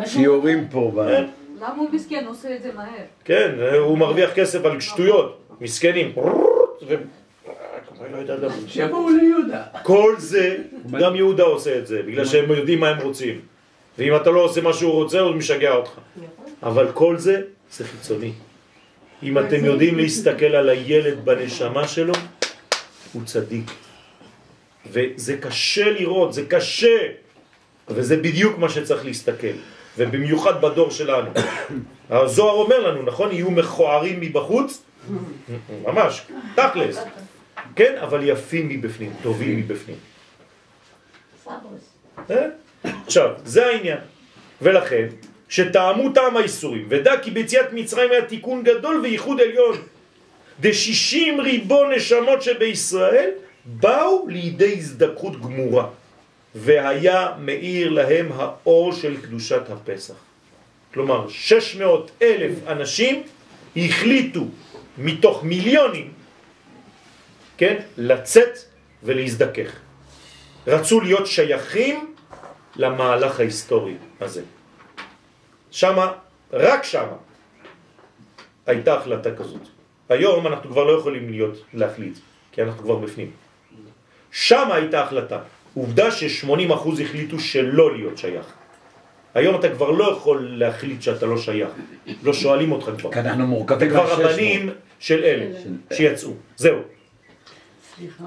[0.06, 0.92] שיעורים פה.
[1.08, 1.24] כן.
[1.60, 2.22] למה הוא מסכן?
[2.24, 2.86] הוא עושה את זה מהר.
[3.24, 6.12] כן, הוא מרוויח כסף על שטויות, מסכנים.
[6.16, 6.32] ו- לא
[6.80, 7.02] יודע גם.
[8.66, 9.62] שיבואו ליהודה.
[9.82, 10.56] כל זה,
[11.00, 13.40] גם יהודה עושה את זה, בגלל שהם יודעים מה הם רוצים.
[13.98, 15.90] ואם אתה לא עושה מה שהוא רוצה, הוא משגע אותך.
[16.62, 17.42] אבל כל זה,
[17.72, 18.32] זה חיצוני.
[19.22, 22.14] אם אתם יודעים להסתכל על הילד בנשמה שלו,
[23.12, 23.70] הוא צדיק.
[24.92, 26.98] וזה קשה לראות, זה קשה.
[27.88, 29.56] וזה בדיוק מה שצריך להסתכל.
[29.98, 31.30] ובמיוחד בדור שלנו.
[32.10, 33.32] הזוהר אומר לנו, נכון?
[33.32, 34.82] יהיו מכוערים מבחוץ,
[35.86, 36.22] ממש,
[36.54, 36.98] תכלס,
[37.76, 37.94] כן?
[38.00, 39.96] אבל יפים מבפנים, טובים מבפנים.
[42.30, 42.46] אה?
[43.06, 43.98] עכשיו, זה העניין.
[44.62, 45.06] ולכן,
[45.48, 49.76] שטעמו טעם האיסורים, ודע כי ביציאת מצרים היה תיקון גדול וייחוד עליון.
[50.60, 53.30] דשישים ריבון נשמות שבישראל
[53.64, 55.88] באו לידי הזדקרות גמורה,
[56.54, 60.14] והיה מאיר להם האור של קדושת הפסח.
[60.94, 63.22] כלומר, 600 אלף אנשים
[63.76, 64.44] החליטו
[64.98, 66.15] מתוך מיליונים,
[67.56, 68.58] כן, לצאת
[69.02, 69.70] ולהזדכך.
[70.66, 72.14] רצו להיות שייכים
[72.76, 74.42] למהלך ההיסטורי הזה.
[75.70, 76.12] שמה,
[76.52, 77.16] רק שמה,
[78.66, 79.60] הייתה החלטה כזאת.
[80.08, 82.18] היום אנחנו כבר לא יכולים להיות, להחליט,
[82.52, 83.30] כי אנחנו כבר בפנים.
[84.30, 85.38] שמה הייתה החלטה.
[85.74, 88.46] עובדה ש-80% החליטו שלא להיות שייך.
[89.34, 91.68] היום אתה כבר לא יכול להחליט שאתה לא שייך.
[92.22, 93.12] לא שואלים אותך כבר.
[93.12, 95.46] כי אנחנו מורכבים כבר מהשש רבנים של אלה
[95.92, 96.30] שיצאו.
[96.56, 96.95] זהו.
[97.96, 98.24] סליחה,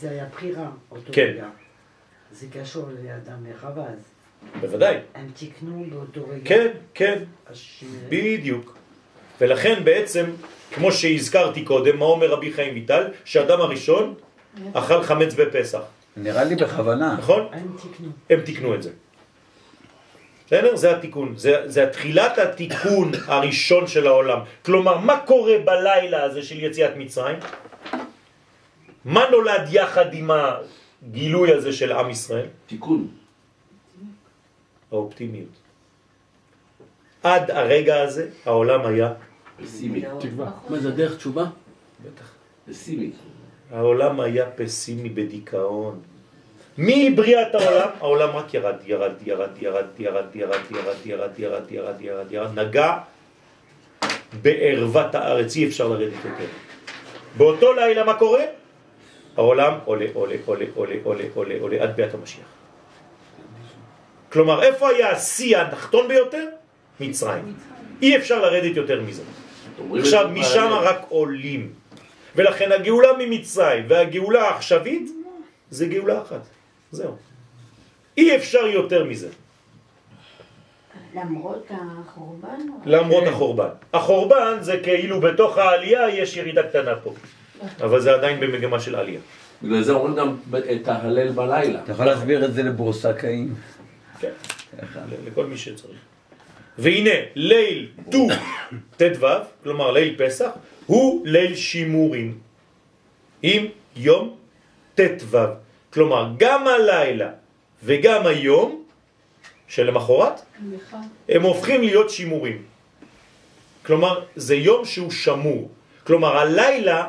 [0.00, 1.22] זה היה בחירה, אותו כן.
[1.34, 1.46] רגע.
[2.32, 3.98] זה קשור לאדם וחווה, אז
[4.60, 4.96] בוודאי.
[5.14, 6.40] הם תיקנו באותו רגע.
[6.44, 8.76] כן, כן, הש- בדיוק.
[9.40, 10.24] ולכן בעצם,
[10.74, 13.04] כמו שהזכרתי קודם, מה אומר רבי חיים ויטל?
[13.24, 14.14] שאדם הראשון
[14.72, 15.80] אכל חמץ בפסח,
[16.16, 17.16] נראה לי בכוונה.
[17.18, 17.48] נכון?
[17.52, 18.08] הם תיקנו.
[18.30, 18.90] הם תיקנו את זה.
[20.46, 20.76] בסדר?
[20.76, 21.34] זה התיקון.
[21.36, 24.38] זה, זה התחילת התיקון הראשון של העולם.
[24.64, 27.36] כלומר, מה קורה בלילה הזה של יציאת מצרים?
[29.08, 32.46] מה נולד יחד עם הגילוי הזה של עם ישראל?
[32.66, 33.08] תיקון.
[34.92, 35.48] האופטימיות.
[37.22, 39.12] עד הרגע הזה העולם היה,
[39.62, 40.02] פסימי.
[40.20, 40.50] תקווה.
[40.68, 41.44] מה זה דרך תשובה?
[42.04, 42.32] בטח,
[42.68, 43.10] פסימי.
[43.70, 46.00] העולם היה פסימי בדיכאון.
[46.78, 52.32] מבריאת העולם, העולם רק ירד, ירד, ירד, ירד, ירד, ירד, ירד, ירד, ירד, ירד, ירד,
[52.32, 52.98] ירד, נגע
[54.42, 56.46] בערוות הארץ, אי אפשר לרדת יותר.
[57.36, 58.57] באותו לילה מה קורה?
[59.38, 62.46] העולם עולה, עולה, עולה, עולה, עולה, עולה, עולה, עד ביאת המשיח.
[64.32, 66.46] כלומר, איפה היה השיא התחתון ביותר?
[67.00, 67.54] מצרים.
[68.02, 69.22] אי אפשר לרדת יותר מזה.
[69.98, 70.68] עכשיו, משם.
[70.82, 71.72] רק עולים.
[72.36, 75.10] ולכן הגאולה ממצרים והגאולה העכשווית
[75.70, 76.40] זה גאולה אחת.
[76.90, 77.16] זהו.
[78.16, 79.28] אי אפשר יותר מזה,
[81.14, 82.58] למרות החורבן?
[82.84, 83.24] למרות.
[83.28, 83.68] החורבן.
[83.92, 87.14] החורבן זה כאילו בתוך העלייה יש ירידה קטנה פה,
[87.80, 89.20] אבל זה עדיין במגמה של עלייה.
[89.62, 90.36] בגלל זה אומרים גם
[90.72, 91.82] את ההלל בלילה.
[91.84, 93.54] אתה יכול להסביר את זה לבורסקאים?
[94.20, 94.30] כן,
[95.26, 95.98] לכל מי שצריך.
[96.78, 98.28] והנה, ליל ט"ו
[98.96, 99.26] ט"ו,
[99.62, 100.50] כלומר ליל פסח,
[100.86, 102.38] הוא ליל שימורים
[103.42, 104.36] עם יום
[104.94, 105.38] ט"ו.
[105.90, 107.30] כלומר, גם הלילה
[107.84, 108.84] וגם היום
[109.68, 110.40] שלמחרת,
[111.28, 112.62] הם הופכים להיות שימורים.
[113.82, 115.70] כלומר, זה יום שהוא שמור.
[116.04, 117.08] כלומר, הלילה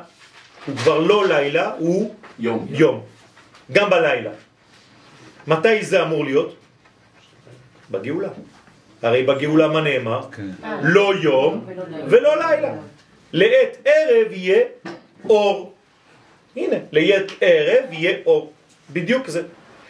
[0.78, 2.68] כבר לא לילה, הוא יום.
[2.70, 3.02] יום.
[3.72, 4.32] גם בלילה.
[5.48, 6.56] מתי זה אמור להיות?
[7.92, 8.30] בגאולה.
[9.02, 10.22] הרי בגאולה מה נאמר?
[10.32, 10.48] כן.
[10.84, 11.66] לא יום
[12.10, 12.72] ולא לילה.
[13.34, 14.62] לעת ערב יהיה
[15.30, 15.74] אור.
[16.56, 18.54] הנה, לעת ערב יהיה אור.
[18.94, 19.42] בדיוק זה.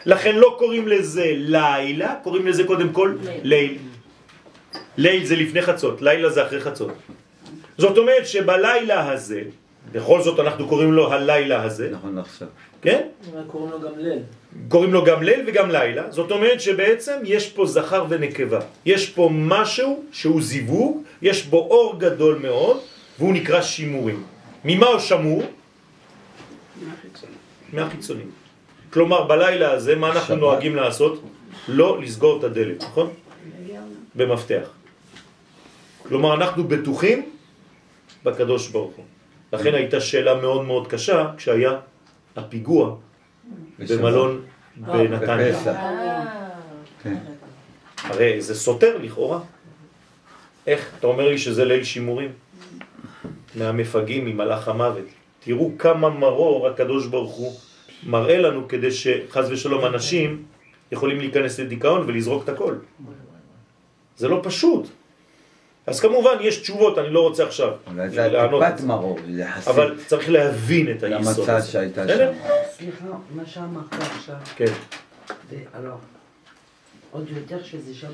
[0.05, 3.77] לכן לא קוראים לזה לילה, קוראים לזה קודם כל ליל.
[4.97, 6.91] ליל זה לפני חצות, לילה זה אחרי חצות.
[7.77, 9.41] זאת אומרת שבלילה הזה,
[9.91, 12.47] בכל זאת אנחנו קוראים לו הלילה הזה, נכון עכשיו.
[12.82, 13.07] כן?
[13.47, 14.19] קוראים לו גם ליל.
[14.67, 18.59] קוראים לו גם ליל וגם לילה, זאת אומרת שבעצם יש פה זכר ונקבה.
[18.86, 22.80] יש פה משהו שהוא זיווג, יש בו אור גדול מאוד,
[23.19, 24.23] והוא נקרא שימורים.
[24.65, 25.43] ממה הוא שמור?
[27.73, 28.32] מהחיצונים.
[28.93, 30.39] כלומר, בלילה הזה, מה אנחנו שבת.
[30.39, 31.23] נוהגים לעשות?
[31.67, 33.09] לא לסגור את הדלת, נכון?
[34.15, 34.69] במפתח.
[36.07, 37.30] כלומר, אנחנו בטוחים
[38.23, 39.05] בקדוש ברוך הוא.
[39.53, 41.77] לכן הייתה שאלה מאוד מאוד קשה כשהיה
[42.35, 42.95] הפיגוע
[43.79, 44.41] במלון
[44.77, 45.51] בנתניה.
[45.51, 45.75] בפסח.
[47.03, 47.17] כן.
[48.03, 49.39] הרי זה סותר לכאורה.
[50.67, 50.91] איך?
[50.99, 52.31] אתה אומר לי שזה ליל שימורים?
[53.55, 55.05] מהמפגעים, ממלאך המוות.
[55.39, 57.53] תראו כמה מרור הקדוש ברוך הוא
[58.03, 60.43] מראה לנו כדי שחז ושלום אנשים
[60.91, 62.75] יכולים להיכנס לדיכאון ולזרוק את הכל.
[64.17, 64.89] זה לא פשוט.
[65.89, 68.29] אז כמובן יש תשובות, אני לא רוצה עכשיו אולי זה.
[68.49, 69.67] טיפת מרור, יחסית.
[69.67, 71.71] אבל צריך להבין את היסוד למצב הזה.
[71.71, 72.07] שהייתה?
[72.07, 72.31] שם.
[72.77, 74.73] סליחה, מה שאמרת עכשיו, כן,
[75.49, 75.93] והלוא,
[77.11, 78.11] עוד יותר שזה שבת.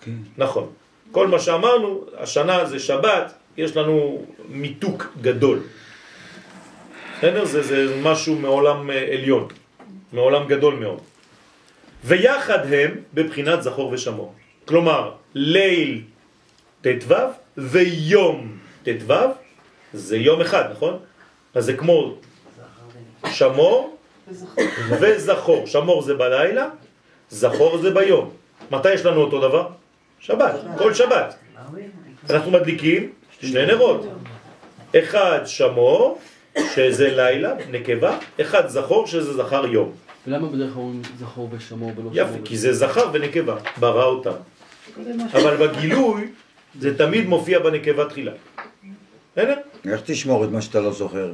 [0.00, 0.10] כן.
[0.36, 0.66] נכון.
[1.12, 5.60] כל מה שאמרנו, השנה זה שבת, יש לנו מיתוק גדול.
[7.18, 7.44] בסדר?
[7.44, 9.48] זה, זה משהו מעולם אה, עליון,
[10.12, 11.00] מעולם גדול מאוד.
[12.04, 14.34] ויחד הם בבחינת זכור ושמור.
[14.64, 16.02] כלומר, ליל
[16.82, 17.14] ט"ו
[17.56, 19.14] ויום ט"ו
[19.92, 20.98] זה יום אחד, נכון?
[21.54, 22.14] אז זה כמו
[23.26, 23.96] שמור
[25.00, 25.66] וזכור.
[25.66, 26.68] שמור זה בלילה,
[27.30, 28.30] זכור זה ביום.
[28.70, 29.68] מתי יש לנו אותו דבר?
[30.20, 31.34] שבת, כל שבת.
[32.30, 34.06] אנחנו מדליקים שני נרות.
[34.98, 36.18] אחד שמור,
[36.74, 39.92] שזה לילה, נקבה, אחד זכור, שזה זכר יום.
[40.26, 40.84] ולמה בדרך כלל
[41.18, 42.14] זכור ושמור ולא שמור?
[42.14, 44.30] יפה, כי זה זכר ונקבה, ברא אותם.
[45.32, 46.28] אבל בגילוי
[46.78, 48.32] זה תמיד מופיע בנקבה תחילה.
[49.32, 49.56] בסדר?
[49.84, 51.32] איך תשמור את מה שאתה לא זוכר?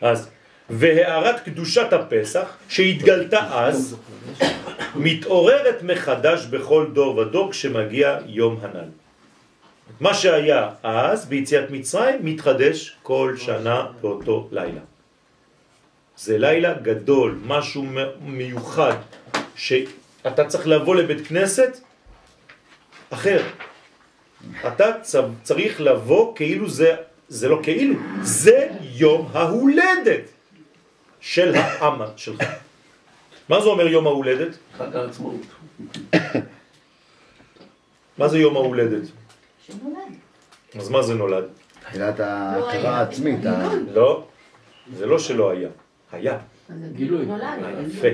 [0.00, 0.28] אז,
[0.70, 3.96] והארת קדושת הפסח שהתגלתה אז,
[4.94, 8.88] מתעוררת מחדש בכל דור ודור כשמגיע יום הנ"ל.
[10.00, 14.80] מה שהיה אז ביציאת מצרים מתחדש כל שנה באותו לילה.
[16.16, 17.86] זה לילה גדול, משהו
[18.20, 18.96] מיוחד,
[19.56, 21.80] שאתה צריך לבוא לבית כנסת
[23.10, 23.42] אחר.
[24.66, 24.84] אתה
[25.42, 26.96] צריך לבוא כאילו זה,
[27.28, 30.22] זה לא כאילו, זה יום ההולדת
[31.20, 32.42] של העם שלך.
[33.48, 34.56] מה זה אומר יום ההולדת?
[34.78, 35.40] חג העצמאות.
[38.18, 39.08] מה זה יום ההולדת?
[39.66, 40.14] שנולד.
[40.78, 41.44] אז מה זה נולד?
[41.80, 43.40] תחילת לא ההכרה העצמית.
[43.92, 44.26] לא,
[44.96, 45.68] זה לא שלא היה,
[46.12, 46.38] היה.
[46.92, 47.26] גילוי.
[47.86, 48.08] יפה.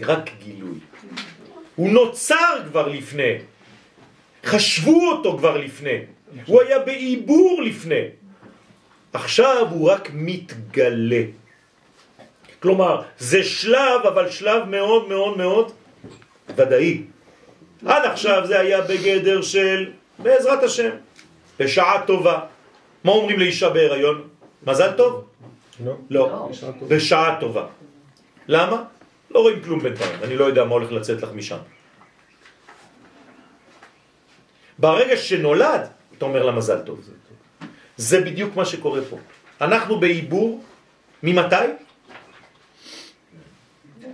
[0.00, 0.78] רק גילוי.
[1.76, 3.38] הוא נוצר כבר לפני.
[4.44, 5.98] חשבו אותו כבר לפני.
[6.46, 8.04] הוא היה בעיבור לפני.
[9.12, 11.22] עכשיו הוא רק מתגלה.
[12.60, 15.72] כלומר, זה שלב, אבל שלב מאוד מאוד מאוד
[16.56, 17.02] ודאי.
[17.86, 20.90] עד עכשיו זה היה בגדר של בעזרת השם,
[21.58, 22.40] בשעה טובה.
[23.04, 24.28] מה אומרים לאישה בהיריון?
[24.66, 25.24] מזל טוב?
[25.84, 25.94] לא.
[26.10, 26.48] לא.
[26.88, 27.66] בשעה טובה.
[28.48, 28.82] למה?
[29.30, 31.56] לא רואים כלום בינתיים, אני לא יודע מה הולך לצאת לך משם.
[34.80, 35.80] ברגע שנולד,
[36.18, 37.00] אתה אומר לה מזל טוב.
[37.96, 39.18] זה בדיוק מה שקורה פה.
[39.60, 40.64] אנחנו בעיבור,
[41.22, 41.54] ממתי?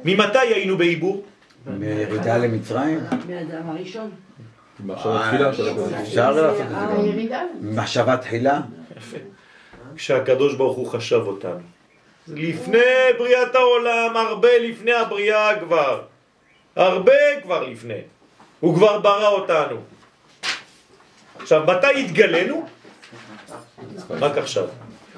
[0.04, 1.24] ממתי היינו בעיבור?
[1.66, 3.00] מירידה למצרים?
[3.28, 4.10] מהאדם הראשון.
[6.02, 6.76] אפשר לעשות את זה.
[6.88, 7.42] הירידה.
[7.60, 8.60] מחשבה תחילה?
[9.96, 11.60] כשהקדוש ברוך הוא חשב אותנו.
[12.28, 12.78] לפני
[13.18, 16.02] בריאת העולם, הרבה לפני הבריאה כבר.
[16.76, 17.12] הרבה
[17.42, 18.00] כבר לפני.
[18.60, 19.76] הוא כבר ברא אותנו.
[21.40, 22.66] עכשיו, מתי התגלנו?
[24.10, 24.64] רק עכשיו.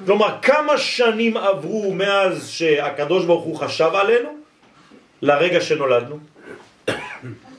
[0.05, 4.29] כלומר, כמה שנים עברו מאז שהקדוש ברוך הוא חשב עלינו
[5.21, 6.17] לרגע שנולדנו?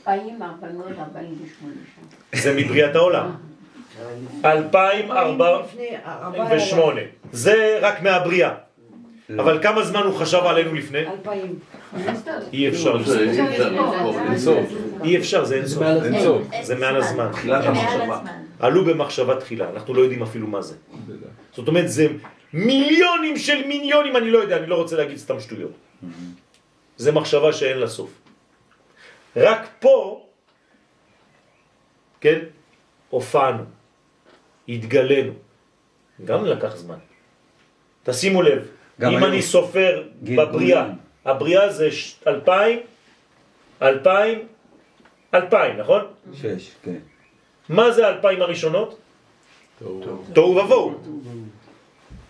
[0.07, 2.41] 2448 שנה.
[2.41, 3.31] זה מבריאת העולם.
[4.45, 7.01] 2048.
[7.31, 8.51] זה רק מהבריאה.
[9.39, 10.99] אבל כמה זמן הוא חשב עלינו לפני?
[10.99, 11.59] אלפיים.
[12.53, 12.97] אי אפשר.
[15.03, 15.83] אי אפשר זה אינסוף.
[16.03, 16.41] אינסוף.
[16.61, 17.31] זה מעל הזמן.
[18.61, 20.75] עלו במחשבה תחילה, אנחנו לא יודעים אפילו מה זה.
[21.53, 22.07] זאת אומרת, זה
[22.53, 25.71] מיליונים של מיליונים, אני לא יודע, אני לא רוצה להגיד סתם שטויות.
[26.97, 28.11] זה מחשבה שאין לה סוף.
[29.35, 30.25] רק פה,
[32.21, 32.39] כן,
[33.09, 33.63] הופענו,
[34.69, 35.33] התגלנו.
[36.25, 36.97] גם לקח זמן.
[38.03, 38.67] תשימו לב,
[39.03, 39.23] אם.
[39.25, 40.49] אני סופר גלגולים.
[40.49, 40.85] בבריאה,
[41.25, 42.79] הבריאה זה ש- אלפיים,
[43.81, 44.39] אלפיים,
[45.33, 46.01] אלפיים, נכון?
[46.33, 46.99] שש, כן.
[47.69, 48.99] מה זה האלפיים הראשונות?
[50.33, 51.01] תוהו ובוהו.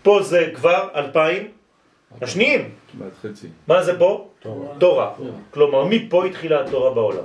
[0.03, 1.51] פה זה כבר אלפיים
[2.21, 2.75] השניים.
[3.67, 4.29] מה זה פה?
[4.79, 5.15] תורה.
[5.51, 7.23] כלומר, מפה התחילה התורה בעולם.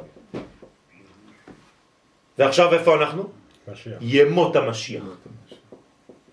[2.38, 3.30] ועכשיו איפה אנחנו?
[4.00, 5.04] ימות המשיח.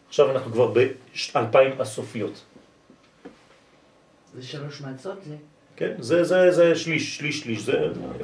[0.08, 2.44] עכשיו אנחנו כבר באלפיים הסופיות.
[4.34, 5.36] זה שלוש מצות זה?
[5.76, 5.92] כן?
[6.00, 7.62] זה, זה, זה שליש, שליש, שליש.
[7.62, 7.74] זה,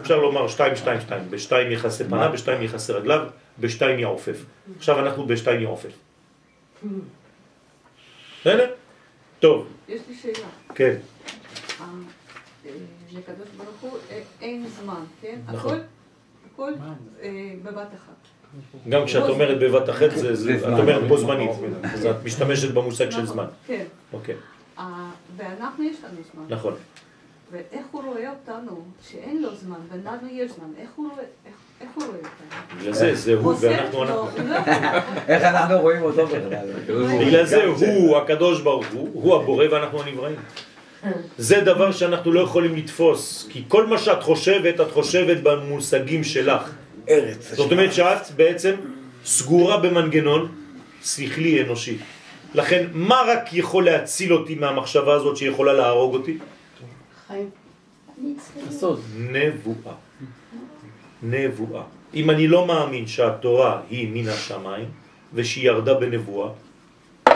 [0.02, 1.24] אפשר לומר שתיים, שתיים, שתיים.
[1.30, 3.28] בשתיים יחסי פנה, בשתיים יחסי רגליו,
[3.60, 4.46] בשתיים יעופף.
[4.78, 5.94] עכשיו אנחנו בשתיים יעופף.
[8.42, 8.72] בסדר?
[9.40, 10.48] טוב, יש לי שאלה.
[10.76, 10.96] כן.
[11.82, 11.86] אה,
[12.66, 12.72] אה,
[13.12, 15.40] לקדוש ברוך הוא אה, אין זמן, כן?
[15.48, 15.80] נכון.
[16.54, 16.74] הכל, הכל
[17.64, 18.14] בבת אחת.
[18.90, 20.80] גם כשאת אומרת בבת אחת, זה, זה, את.
[20.80, 21.52] אומרת בו זמנית,
[21.84, 23.46] אז את משתמשת במושג של זמן.
[23.68, 23.86] כן.
[24.14, 24.36] אוקיי,
[25.38, 26.44] ואנחנו יש לנו זמן.
[26.50, 26.74] נכון.
[27.52, 31.90] ואיך הוא רואה אותנו, שאין לו זמן, ולנו יש זמן, איך הוא רואה, איך, איך
[31.96, 32.80] הוא רואה אותנו?
[32.80, 34.28] בגלל זה, זה הוא ואנחנו אנחנו.
[34.50, 34.58] לא,
[35.28, 36.68] איך אנחנו רואים אותו בכלל?
[37.26, 40.36] בגלל זה הוא, הקדוש ברוך הוא, הוא הבורא ואנחנו הנבראים.
[41.38, 46.72] זה דבר שאנחנו לא יכולים לתפוס, כי כל מה שאת חושבת, את חושבת במושגים שלך.
[47.10, 47.54] ארץ.
[47.54, 48.76] זאת אומרת שאת בעצם
[49.26, 50.52] סגורה במנגנון
[51.04, 51.98] שכלי אנושי.
[52.54, 56.38] לכן, מה רק יכול להציל אותי מהמחשבה הזאת שיכולה להרוג אותי?
[57.30, 57.50] חיים.
[58.68, 59.02] הסוד.
[59.18, 59.96] נבואה.
[61.24, 61.84] נבואה.
[62.14, 64.90] אם אני לא מאמין שהתורה היא מן השמיים
[65.34, 66.50] ושהיא ירדה בנבואה,
[67.26, 67.36] לא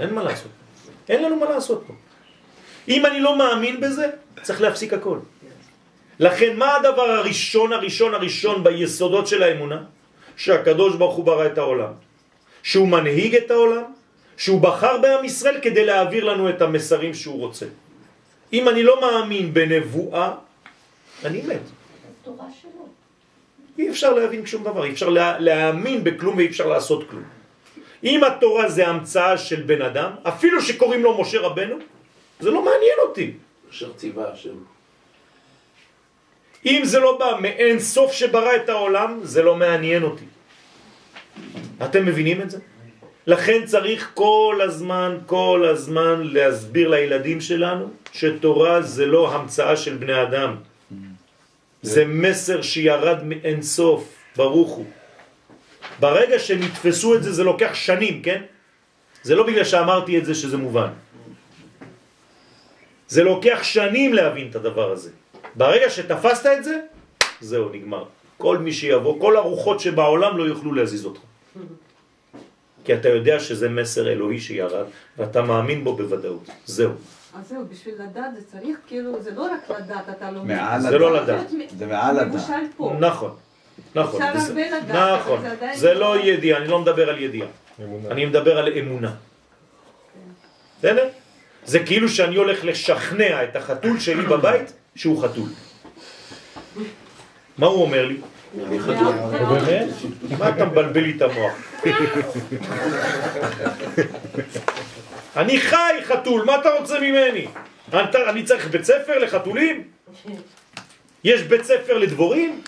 [0.00, 0.50] אין מה לעשות.
[1.08, 1.94] אין לנו מה לעשות פה.
[2.88, 4.10] אם אני לא מאמין בזה,
[4.42, 5.18] צריך להפסיק הכל.
[6.20, 9.82] לכן מה הדבר הראשון הראשון הראשון ביסודות של האמונה?
[10.36, 11.92] שהקדוש ברוך הוא ברא את העולם.
[12.62, 13.84] שהוא מנהיג את העולם,
[14.36, 17.66] שהוא בחר בעם ישראל כדי להעביר לנו את המסרים שהוא רוצה.
[18.52, 20.32] אם אני לא מאמין בנבואה,
[21.24, 21.60] אני מת.
[22.22, 22.88] התורה שלו.
[23.78, 27.24] אי אפשר להבין שום דבר, אי אפשר לה, להאמין בכלום ואי אפשר לעשות כלום.
[28.04, 31.76] אם התורה זה המצאה של בן אדם, אפילו שקוראים לו משה רבנו,
[32.40, 33.32] זה לא מעניין אותי.
[33.70, 34.54] אשר ציווה השם.
[36.66, 40.24] אם זה לא בא מאין סוף שברא את העולם, זה לא מעניין אותי.
[41.84, 42.58] אתם מבינים את זה?
[43.26, 50.22] לכן צריך כל הזמן, כל הזמן להסביר לילדים שלנו שתורה זה לא המצאה של בני
[50.22, 50.56] אדם.
[51.82, 54.04] זה מסר שירד מאין סוף,
[54.36, 54.86] ברוך הוא.
[56.00, 58.42] ברגע שהם יתפסו את זה, זה לוקח שנים, כן?
[59.22, 60.88] זה לא בגלל שאמרתי את זה שזה מובן.
[63.08, 65.10] זה לוקח שנים להבין את הדבר הזה.
[65.54, 66.80] ברגע שתפסת את זה,
[67.40, 68.04] זהו, נגמר.
[68.38, 71.20] כל מי שיבוא, כל הרוחות שבעולם לא יוכלו להזיז אותך.
[72.84, 74.84] כי אתה יודע שזה מסר אלוהי שירד,
[75.18, 76.50] ואתה מאמין בו בוודאות.
[76.66, 76.90] זהו.
[77.38, 80.46] אז זהו, בשביל לדעת זה צריך, כאילו, זה לא רק לדעת, אתה לומד.
[80.56, 81.46] מעל זה לא לדעת.
[81.78, 82.34] זה מעל לדעת.
[82.34, 82.96] נכון,
[83.94, 84.22] נכון.
[84.22, 85.38] אפשר זה- הרבה לדעת, נכון.
[85.38, 87.48] אבל זה עדיין זה לא- לא ידיעה, אני לא מדבר על ידיעה.
[88.10, 89.14] אני מדבר על אמונה.
[90.78, 91.08] בסדר?
[91.64, 95.48] זה כאילו שאני הולך לשכנע את החתול שלי בבית שהוא חתול.
[97.58, 98.16] מה הוא אומר לי?
[98.56, 99.88] באמת?
[100.38, 101.52] מה אתה מבלבל לי את המוח?
[105.36, 107.46] אני חי חתול, מה אתה רוצה ממני?
[108.28, 109.84] אני צריך בית ספר לחתולים?
[111.24, 112.62] יש בית ספר לדבורים?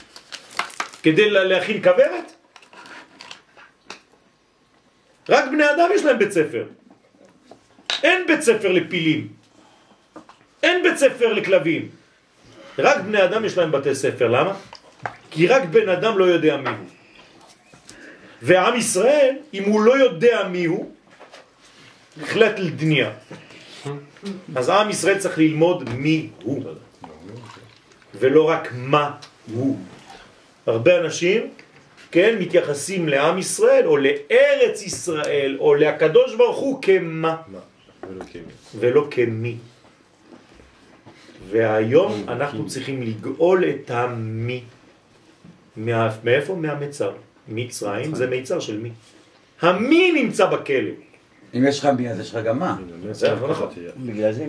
[1.02, 2.32] כדי לה- להכין כוורת?
[5.28, 6.64] רק בני אדם יש להם בית ספר.
[8.02, 9.28] אין בית ספר לפילים.
[10.62, 11.88] אין בית ספר לכלבים.
[12.78, 14.26] רק בני אדם יש להם בתי ספר.
[14.28, 14.54] למה?
[15.36, 16.88] כי רק בן אדם לא יודע מי הוא.
[18.42, 20.92] ועם ישראל, אם הוא לא יודע מי הוא,
[22.22, 23.10] החלט לדניה.
[24.56, 26.64] אז עם ישראל צריך ללמוד מי הוא,
[28.14, 29.10] ולא רק מה
[29.52, 29.78] הוא.
[30.66, 31.50] הרבה אנשים,
[32.10, 37.36] כן, מתייחסים לעם ישראל, או לארץ ישראל, או לקדוש ברוך הוא כמה,
[38.74, 39.56] ולא כמי.
[41.50, 44.62] והיום אנחנו צריכים לגאול את המי.
[45.76, 46.54] מה, מאיפה?
[46.54, 47.12] מהמצר.
[47.48, 48.90] מצרים זה מיצר של מי.
[49.62, 50.90] המי נמצא בכלא.
[51.54, 52.76] אם יש לך מי, אז יש לך גם מה.
[53.50, 53.68] נכון.
[54.06, 54.46] בגלל זה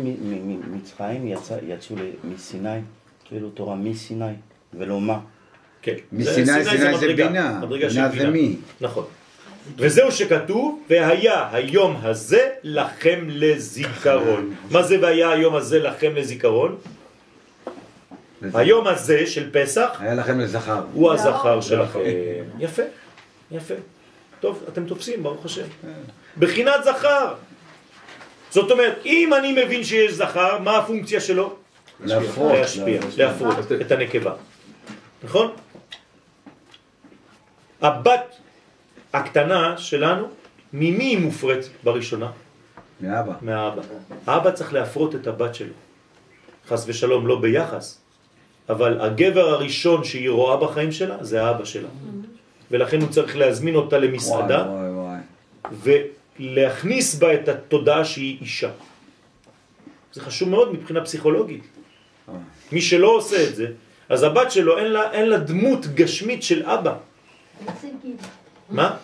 [0.72, 2.80] מצרים יצא- יצאו מסיני,
[3.26, 4.26] כאילו תורה מסיני,
[4.74, 5.20] ולא מה.
[5.82, 5.94] כן.
[6.12, 7.62] מסיני, סיני זה בינה.
[7.70, 8.56] בינה זה מי.
[8.82, 9.06] נכון.
[9.78, 14.54] וזהו שכתוב, והיה היום הזה לכם לזיכרון.
[14.72, 16.76] מה זה והיה היום הזה לכם לזיכרון?
[18.54, 20.84] היום הזה של פסח היה לכם לזכר.
[20.94, 22.00] הוא הזכר שלכם.
[22.60, 22.84] יפה,
[23.52, 23.74] יפה.
[24.40, 25.66] טוב, אתם תופסים, ברוך השם.
[26.38, 27.34] בחינת זכר.
[28.50, 31.56] זאת אומרת, אם אני מבין שיש זכר, מה הפונקציה שלו?
[32.06, 32.52] להפרות.
[32.52, 34.34] להשפיע, להפרות את הנקבה.
[35.24, 35.52] נכון?
[37.82, 38.36] הבת
[39.14, 40.28] הקטנה שלנו,
[40.74, 42.32] ממי היא מופרט בראשונה?
[43.02, 43.34] מאבא.
[43.42, 43.82] מהאבא.
[44.28, 45.74] האבא צריך להפרות את הבת שלו.
[46.68, 48.00] חס ושלום, לא ביחס,
[48.70, 51.90] אבל הגבר הראשון שהיא רואה בחיים שלה זה האבא שלה.
[52.72, 55.18] ולכן הוא צריך להזמין אותה למסעדה וואי, וואי,
[55.84, 56.04] וואי.
[56.40, 58.70] ולהכניס בה את התודעה שהיא אישה.
[60.14, 61.64] זה חשוב מאוד מבחינה פסיכולוגית.
[62.72, 63.68] מי שלא עושה את זה,
[64.10, 66.96] אז הבת שלו אין לה, אין לה דמות גשמית של אבא.
[68.70, 68.98] מה?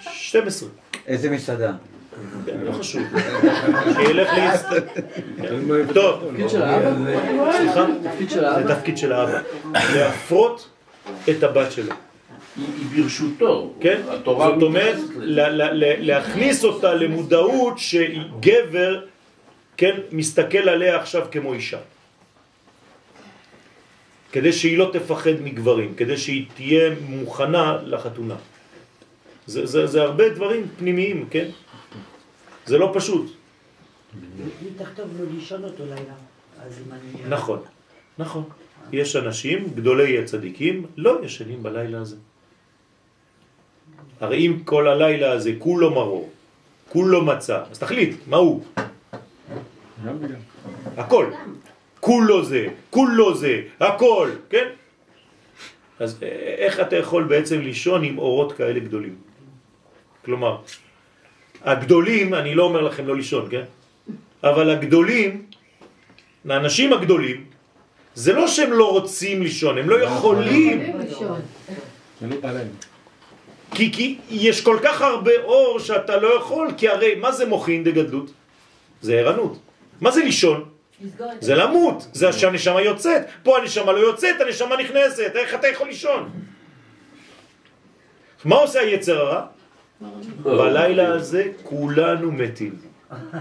[0.00, 0.68] 12.
[1.06, 1.72] איזה מסעדה?
[2.46, 3.02] כן, לא חשוב.
[3.96, 5.00] שילך להסתכל.
[5.94, 6.24] טוב.
[6.30, 6.90] תפקיד של האבא?
[7.52, 7.86] סליחה?
[8.10, 8.68] תפקיד של האבא?
[8.68, 9.40] זה תפקיד של האבא.
[9.74, 10.68] להפרות
[11.30, 11.92] את הבת שלו.
[12.56, 13.74] היא ברשותו.
[13.80, 14.00] כן?
[14.08, 14.96] התורה זאת אומרת,
[16.00, 19.00] להכניס אותה למודעות שגבר,
[19.76, 21.78] כן, מסתכל עליה עכשיו כמו אישה.
[24.32, 28.34] כדי שהיא לא תפחד מגברים, כדי שהיא תהיה מוכנה לחתונה.
[29.46, 31.48] זה, זה, זה הרבה דברים פנימיים, כן?
[32.66, 33.32] זה לא פשוט.
[34.96, 36.14] טוב לא לישון אותו לילה.
[37.28, 37.62] נכון,
[38.18, 38.44] נכון.
[38.92, 42.16] יש אנשים, גדולי הצדיקים, לא ישנים בלילה הזה.
[44.20, 46.30] הרי אם כל הלילה הזה כולו מרור,
[46.88, 48.64] כולו מצה, אז תחליט, מה הוא?
[50.96, 51.30] הכל.
[52.00, 54.68] כולו זה, כולו זה, הכל, כן?
[55.98, 59.16] אז אה, איך אתה יכול בעצם לישון עם אורות כאלה גדולים?
[60.24, 60.58] כלומר,
[61.64, 63.64] הגדולים, אני לא אומר לכם לא לישון, כן?
[64.42, 65.46] אבל הגדולים,
[66.48, 67.44] האנשים הגדולים,
[68.14, 70.82] זה לא שהם לא רוצים לישון, הם לא יכולים,
[72.22, 72.68] לא להם.
[73.74, 77.84] כי, כי יש כל כך הרבה אור שאתה לא יכול, כי הרי מה זה מוחין
[77.84, 78.30] דגדלות?
[79.02, 79.58] זה ערנות.
[80.00, 80.64] מה זה לישון?
[81.40, 83.22] זה למות, זה שהנשמה יוצאת.
[83.42, 86.30] פה הנשמה לא יוצאת, הנשמה נכנסת, איך אתה יכול לישון?
[88.44, 89.46] מה עושה היצר הרע?
[90.42, 92.74] בלילה הזה כולנו מתים.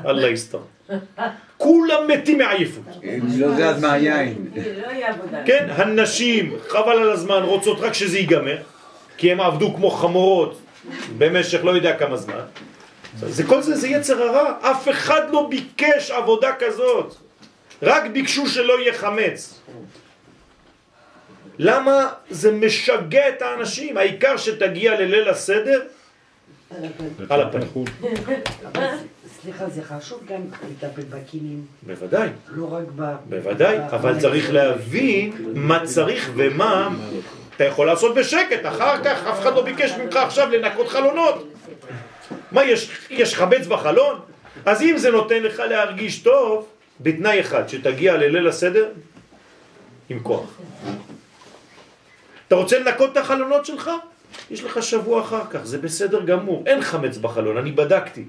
[0.05, 0.59] אללה יסתר.
[1.57, 2.83] כולם מתים מעייפות.
[3.03, 4.45] אם לא זה אז מהיין.
[4.55, 5.37] לא.
[5.45, 8.57] כן, הנשים, חבל על הזמן, רוצות רק שזה ייגמר,
[9.17, 10.61] כי הם עבדו כמו חמורות
[11.17, 12.39] במשך לא יודע כמה זמן.
[13.19, 14.53] זה כל זה, זה יצר הרע.
[14.61, 17.15] אף אחד לא ביקש עבודה כזאת.
[17.81, 19.61] רק ביקשו שלא יהיה חמץ.
[21.59, 23.97] למה זה משגע את האנשים?
[23.97, 25.81] העיקר שתגיע לליל הסדר
[27.29, 27.43] על.
[28.73, 28.87] אבל
[29.41, 30.41] סליחה, זה חשוב גם
[30.71, 32.29] לטפל בכלים, בוודאי.
[32.51, 33.15] לא רק ב...
[33.29, 36.89] בוודאי, אבל צריך להבין מה צריך ומה
[37.55, 41.47] אתה יכול לעשות בשקט, אחר כך אף אחד לא ביקש ממך עכשיו לנקות חלונות.
[42.51, 44.19] מה, יש, יש חמץ בחלון?
[44.65, 46.67] אז אם זה נותן לך להרגיש טוב,
[46.99, 48.89] בתנאי אחד, שתגיע לליל הסדר
[50.09, 50.57] עם כוח.
[52.47, 53.91] אתה רוצה לנקות את החלונות שלך?
[54.51, 56.63] יש לך שבוע אחר כך, זה בסדר גמור.
[56.65, 58.23] אין חמץ בחלון, אני בדקתי.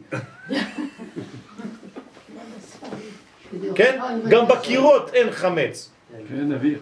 [3.74, 4.00] כן?
[4.28, 5.90] גם בקירות אין חמץ.
[6.28, 6.78] כן, אוויר.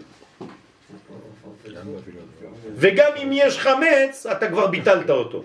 [2.75, 5.43] וגם אם יש חמץ, אתה כבר ביטלת אותו.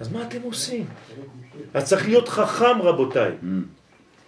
[0.00, 0.86] אז מה אתם עושים?
[1.74, 3.32] אז צריך להיות חכם רבותיי,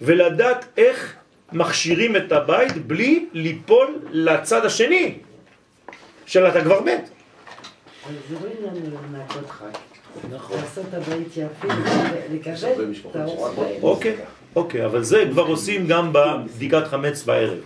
[0.03, 1.15] ולדעת איך
[1.53, 5.19] מכשירים את הבית בלי ליפול לצד השני,
[6.27, 7.11] של אתה כבר מת.
[8.31, 9.65] עוזרים לנו לנקות חג.
[10.33, 10.57] נכון.
[10.57, 11.75] לעשות הבית יפה,
[12.33, 13.49] לקבל את האור.
[13.83, 14.17] אוקיי,
[14.57, 17.59] אוקיי, אבל זה כבר עושים גם בבדיקת חמץ בערב,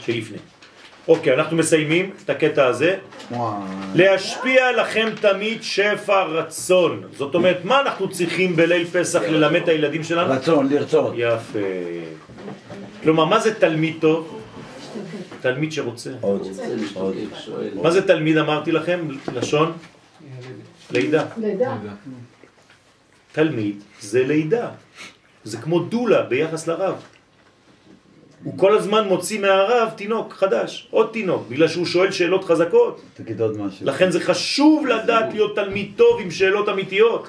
[0.00, 0.38] שלפני.
[1.08, 2.96] אוקיי, אנחנו מסיימים את הקטע הזה.
[3.94, 7.02] להשפיע לכם תמיד שפע רצון.
[7.16, 10.32] זאת אומרת, מה אנחנו צריכים בליל פסח ללמד את הילדים שלנו?
[10.34, 11.12] רצון, לרצות.
[11.16, 11.58] יפה.
[13.02, 14.40] כלומר, מה זה תלמיד טוב?
[15.40, 16.10] תלמיד שרוצה.
[16.20, 16.48] עוד,
[16.94, 17.16] עוד.
[17.82, 19.08] מה זה תלמיד אמרתי לכם?
[19.34, 19.72] לשון?
[20.90, 21.26] לידה.
[21.36, 21.76] לידה.
[23.32, 24.70] תלמיד זה לידה.
[25.44, 26.94] זה כמו דולה ביחס לרב.
[28.44, 33.02] הוא כל הזמן מוציא מהרב תינוק חדש, עוד תינוק, בגלל שהוא שואל שאלות חזקות.
[33.14, 33.86] תגיד עוד משהו.
[33.86, 37.28] לכן זה חשוב לדעת להיות תלמיד טוב עם שאלות אמיתיות.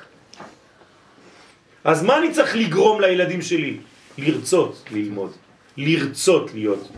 [1.84, 3.78] אז מה אני צריך לגרום לילדים שלי?
[4.18, 5.32] לרצות ללמוד,
[5.78, 6.90] לרצות להיות.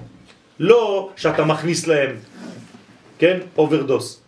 [0.62, 2.16] לא שאתה מכניס להם,
[3.18, 3.40] כן?
[3.58, 4.22] overdose.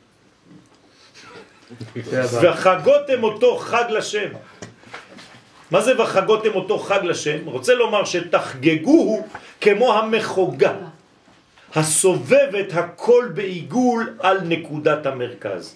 [2.41, 4.29] וחגותם אותו חג לשם.
[5.71, 7.37] מה זה וחגותם אותו חג לשם?
[7.45, 9.27] רוצה לומר שתחגגוהו
[9.61, 10.73] כמו המחוגה,
[11.75, 15.75] הסובבת הכל בעיגול על נקודת המרכז.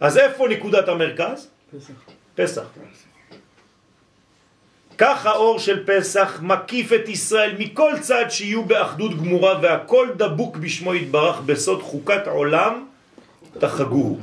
[0.00, 1.48] אז איפה נקודת המרכז?
[1.76, 1.92] פסח.
[2.34, 2.64] פסח.
[4.98, 10.94] כך האור של פסח מקיף את ישראל מכל צד שיהיו באחדות גמורה והכל דבוק בשמו
[10.94, 12.84] יתברך בסוד חוקת עולם
[13.58, 14.18] תחגוהו.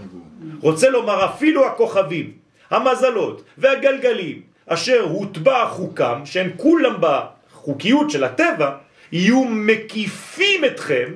[0.62, 2.32] רוצה לומר אפילו הכוכבים,
[2.70, 8.72] המזלות והגלגלים אשר הוטבע חוקם שהם כולם בחוקיות של הטבע
[9.12, 11.14] יהיו מקיפים אתכם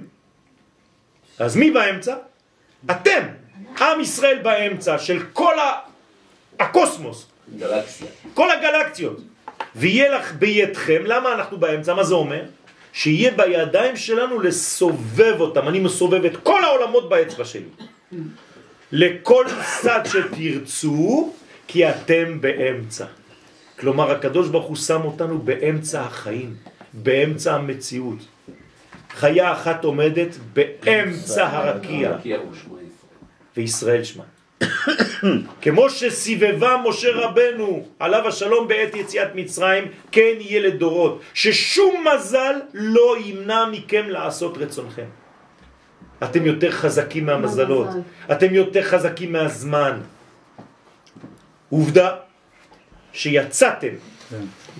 [1.40, 2.16] אז מי באמצע?
[2.92, 3.22] אתם,
[3.82, 5.80] עם ישראל באמצע של כל ה...
[6.60, 7.26] הקוסמוס,
[7.58, 8.08] גלקסיה.
[8.34, 9.22] כל הגלקציות.
[9.78, 11.94] ויהיה לך בידכם, למה אנחנו באמצע?
[11.94, 12.44] מה זה אומר?
[12.94, 15.68] שיהיה בידיים שלנו לסובב אותם.
[15.68, 17.70] אני מסובב את כל העולמות באצבע שלי.
[18.92, 19.46] לכל
[19.82, 21.34] צד שתרצו,
[21.68, 23.06] כי אתם באמצע.
[23.80, 26.56] כלומר, הקדוש ברוך הוא שם אותנו באמצע החיים,
[26.94, 28.20] באמצע המציאות.
[29.14, 32.18] חיה אחת עומדת באמצע הרקיע.
[33.58, 34.24] וישראל שמה.
[35.62, 43.16] כמו שסיבבה משה רבנו עליו השלום בעת יציאת מצרים, כן יהיה לדורות, ששום מזל לא
[43.26, 45.06] ימנע מכם לעשות רצונכם.
[46.24, 47.88] אתם יותר חזקים מהמזלות,
[48.32, 50.00] אתם יותר חזקים מהזמן.
[51.70, 52.16] עובדה
[53.14, 53.94] שיצאתם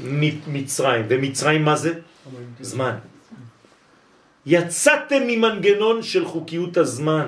[0.04, 1.94] ממצרים, ומצרים מה זה?
[2.62, 2.96] זמן.
[4.46, 7.28] יצאתם ממנגנון של חוקיות הזמן.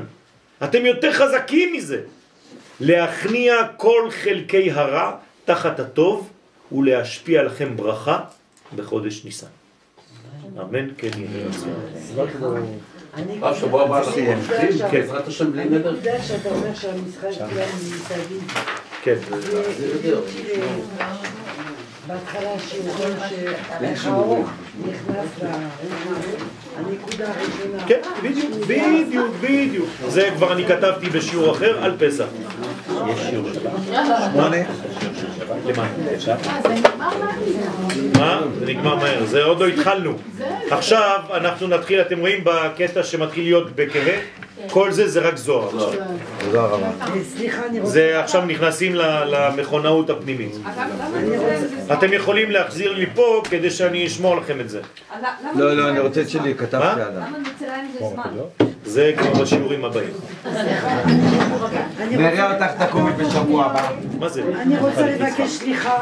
[0.64, 2.02] אתם יותר חזקים מזה.
[2.80, 5.12] להכניע כל חלקי הרע
[5.46, 6.30] תחת הטוב
[6.72, 8.20] ולהשפיע לכם ברכה
[8.76, 9.48] בחודש ניסן.
[10.62, 11.74] אמן, כן יהיה רצון.
[13.42, 14.38] רב, שבוע הבא אנחנו ממשיכים,
[14.92, 15.02] כן.
[15.02, 15.90] בעזרת השם בלי נדר.
[15.90, 18.54] הנקודה שאתה אומר שהמשחק כולם מסביב.
[19.04, 19.16] כן,
[20.04, 20.16] ל-
[22.08, 22.96] בהתחלה שיעור
[23.30, 24.46] שאיך האור
[24.86, 25.70] נכנס הראשונה.
[27.88, 29.90] כן, בדיוק, בדיוק, בדיוק.
[30.08, 32.26] זה כבר אני כתבתי בשיעור אחר על פסח.
[33.08, 33.72] יש שיעור שבת.
[34.34, 34.58] שמונה.
[35.74, 35.84] למה?
[36.28, 36.36] אה.
[38.20, 38.42] מה?
[38.60, 40.14] זה נגמר מהר, זה עוד לא התחלנו.
[40.72, 44.16] עכשיו אנחנו נתחיל, אתם רואים בקטע שמתחיל להיות בכהה?
[44.70, 45.70] כל זה זה רק זוהר.
[46.40, 46.88] תודה רבה.
[47.02, 47.86] אה.
[47.86, 50.56] זה עכשיו נכנסים ל- למכונאות הפנימית.
[51.94, 54.82] אתם יכולים להחזיר לי פה כדי שאני אשמור לכם את זה.
[55.56, 56.86] לא, לא, אני רוצה את שלי, כתבתי?
[57.02, 57.08] עליו.
[57.18, 58.24] למה מצרים זה זמן?
[58.86, 60.10] זה כבר בשיעורים הבאים.
[62.12, 63.90] נראה אותך תקומי בשבוע הבא.
[64.20, 64.42] מה זה?
[64.62, 65.98] אני רוצה לבקש סליחה.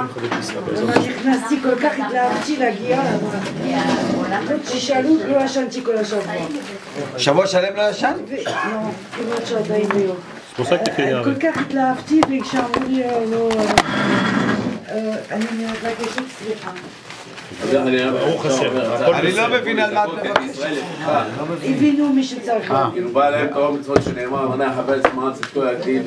[0.78, 4.54] למה נכנסתי כל כך התלהבתי להגיע למה.
[4.66, 6.34] תשאלו, לא ישנתי כל השבוע.
[7.18, 8.14] שבוע שלם לא ישן?
[8.30, 8.52] ו- לא,
[9.18, 10.18] כמעט שעתיים ביום.
[10.60, 13.50] אה, כל כך התלהבתי וכשאמרו לי אה, לא...
[13.52, 16.72] אה, אה, אני מבקשת סליחה.
[18.12, 19.62] ברוך השם, הכל אני לא בסדר.
[19.62, 20.64] מבין על מה את מבקשת.
[21.64, 22.74] הבינו מי שצריך.
[22.94, 26.04] כאילו בא אליהם קרוב מצוות שנאמר, מנה חבל זמן צדקו יגדיל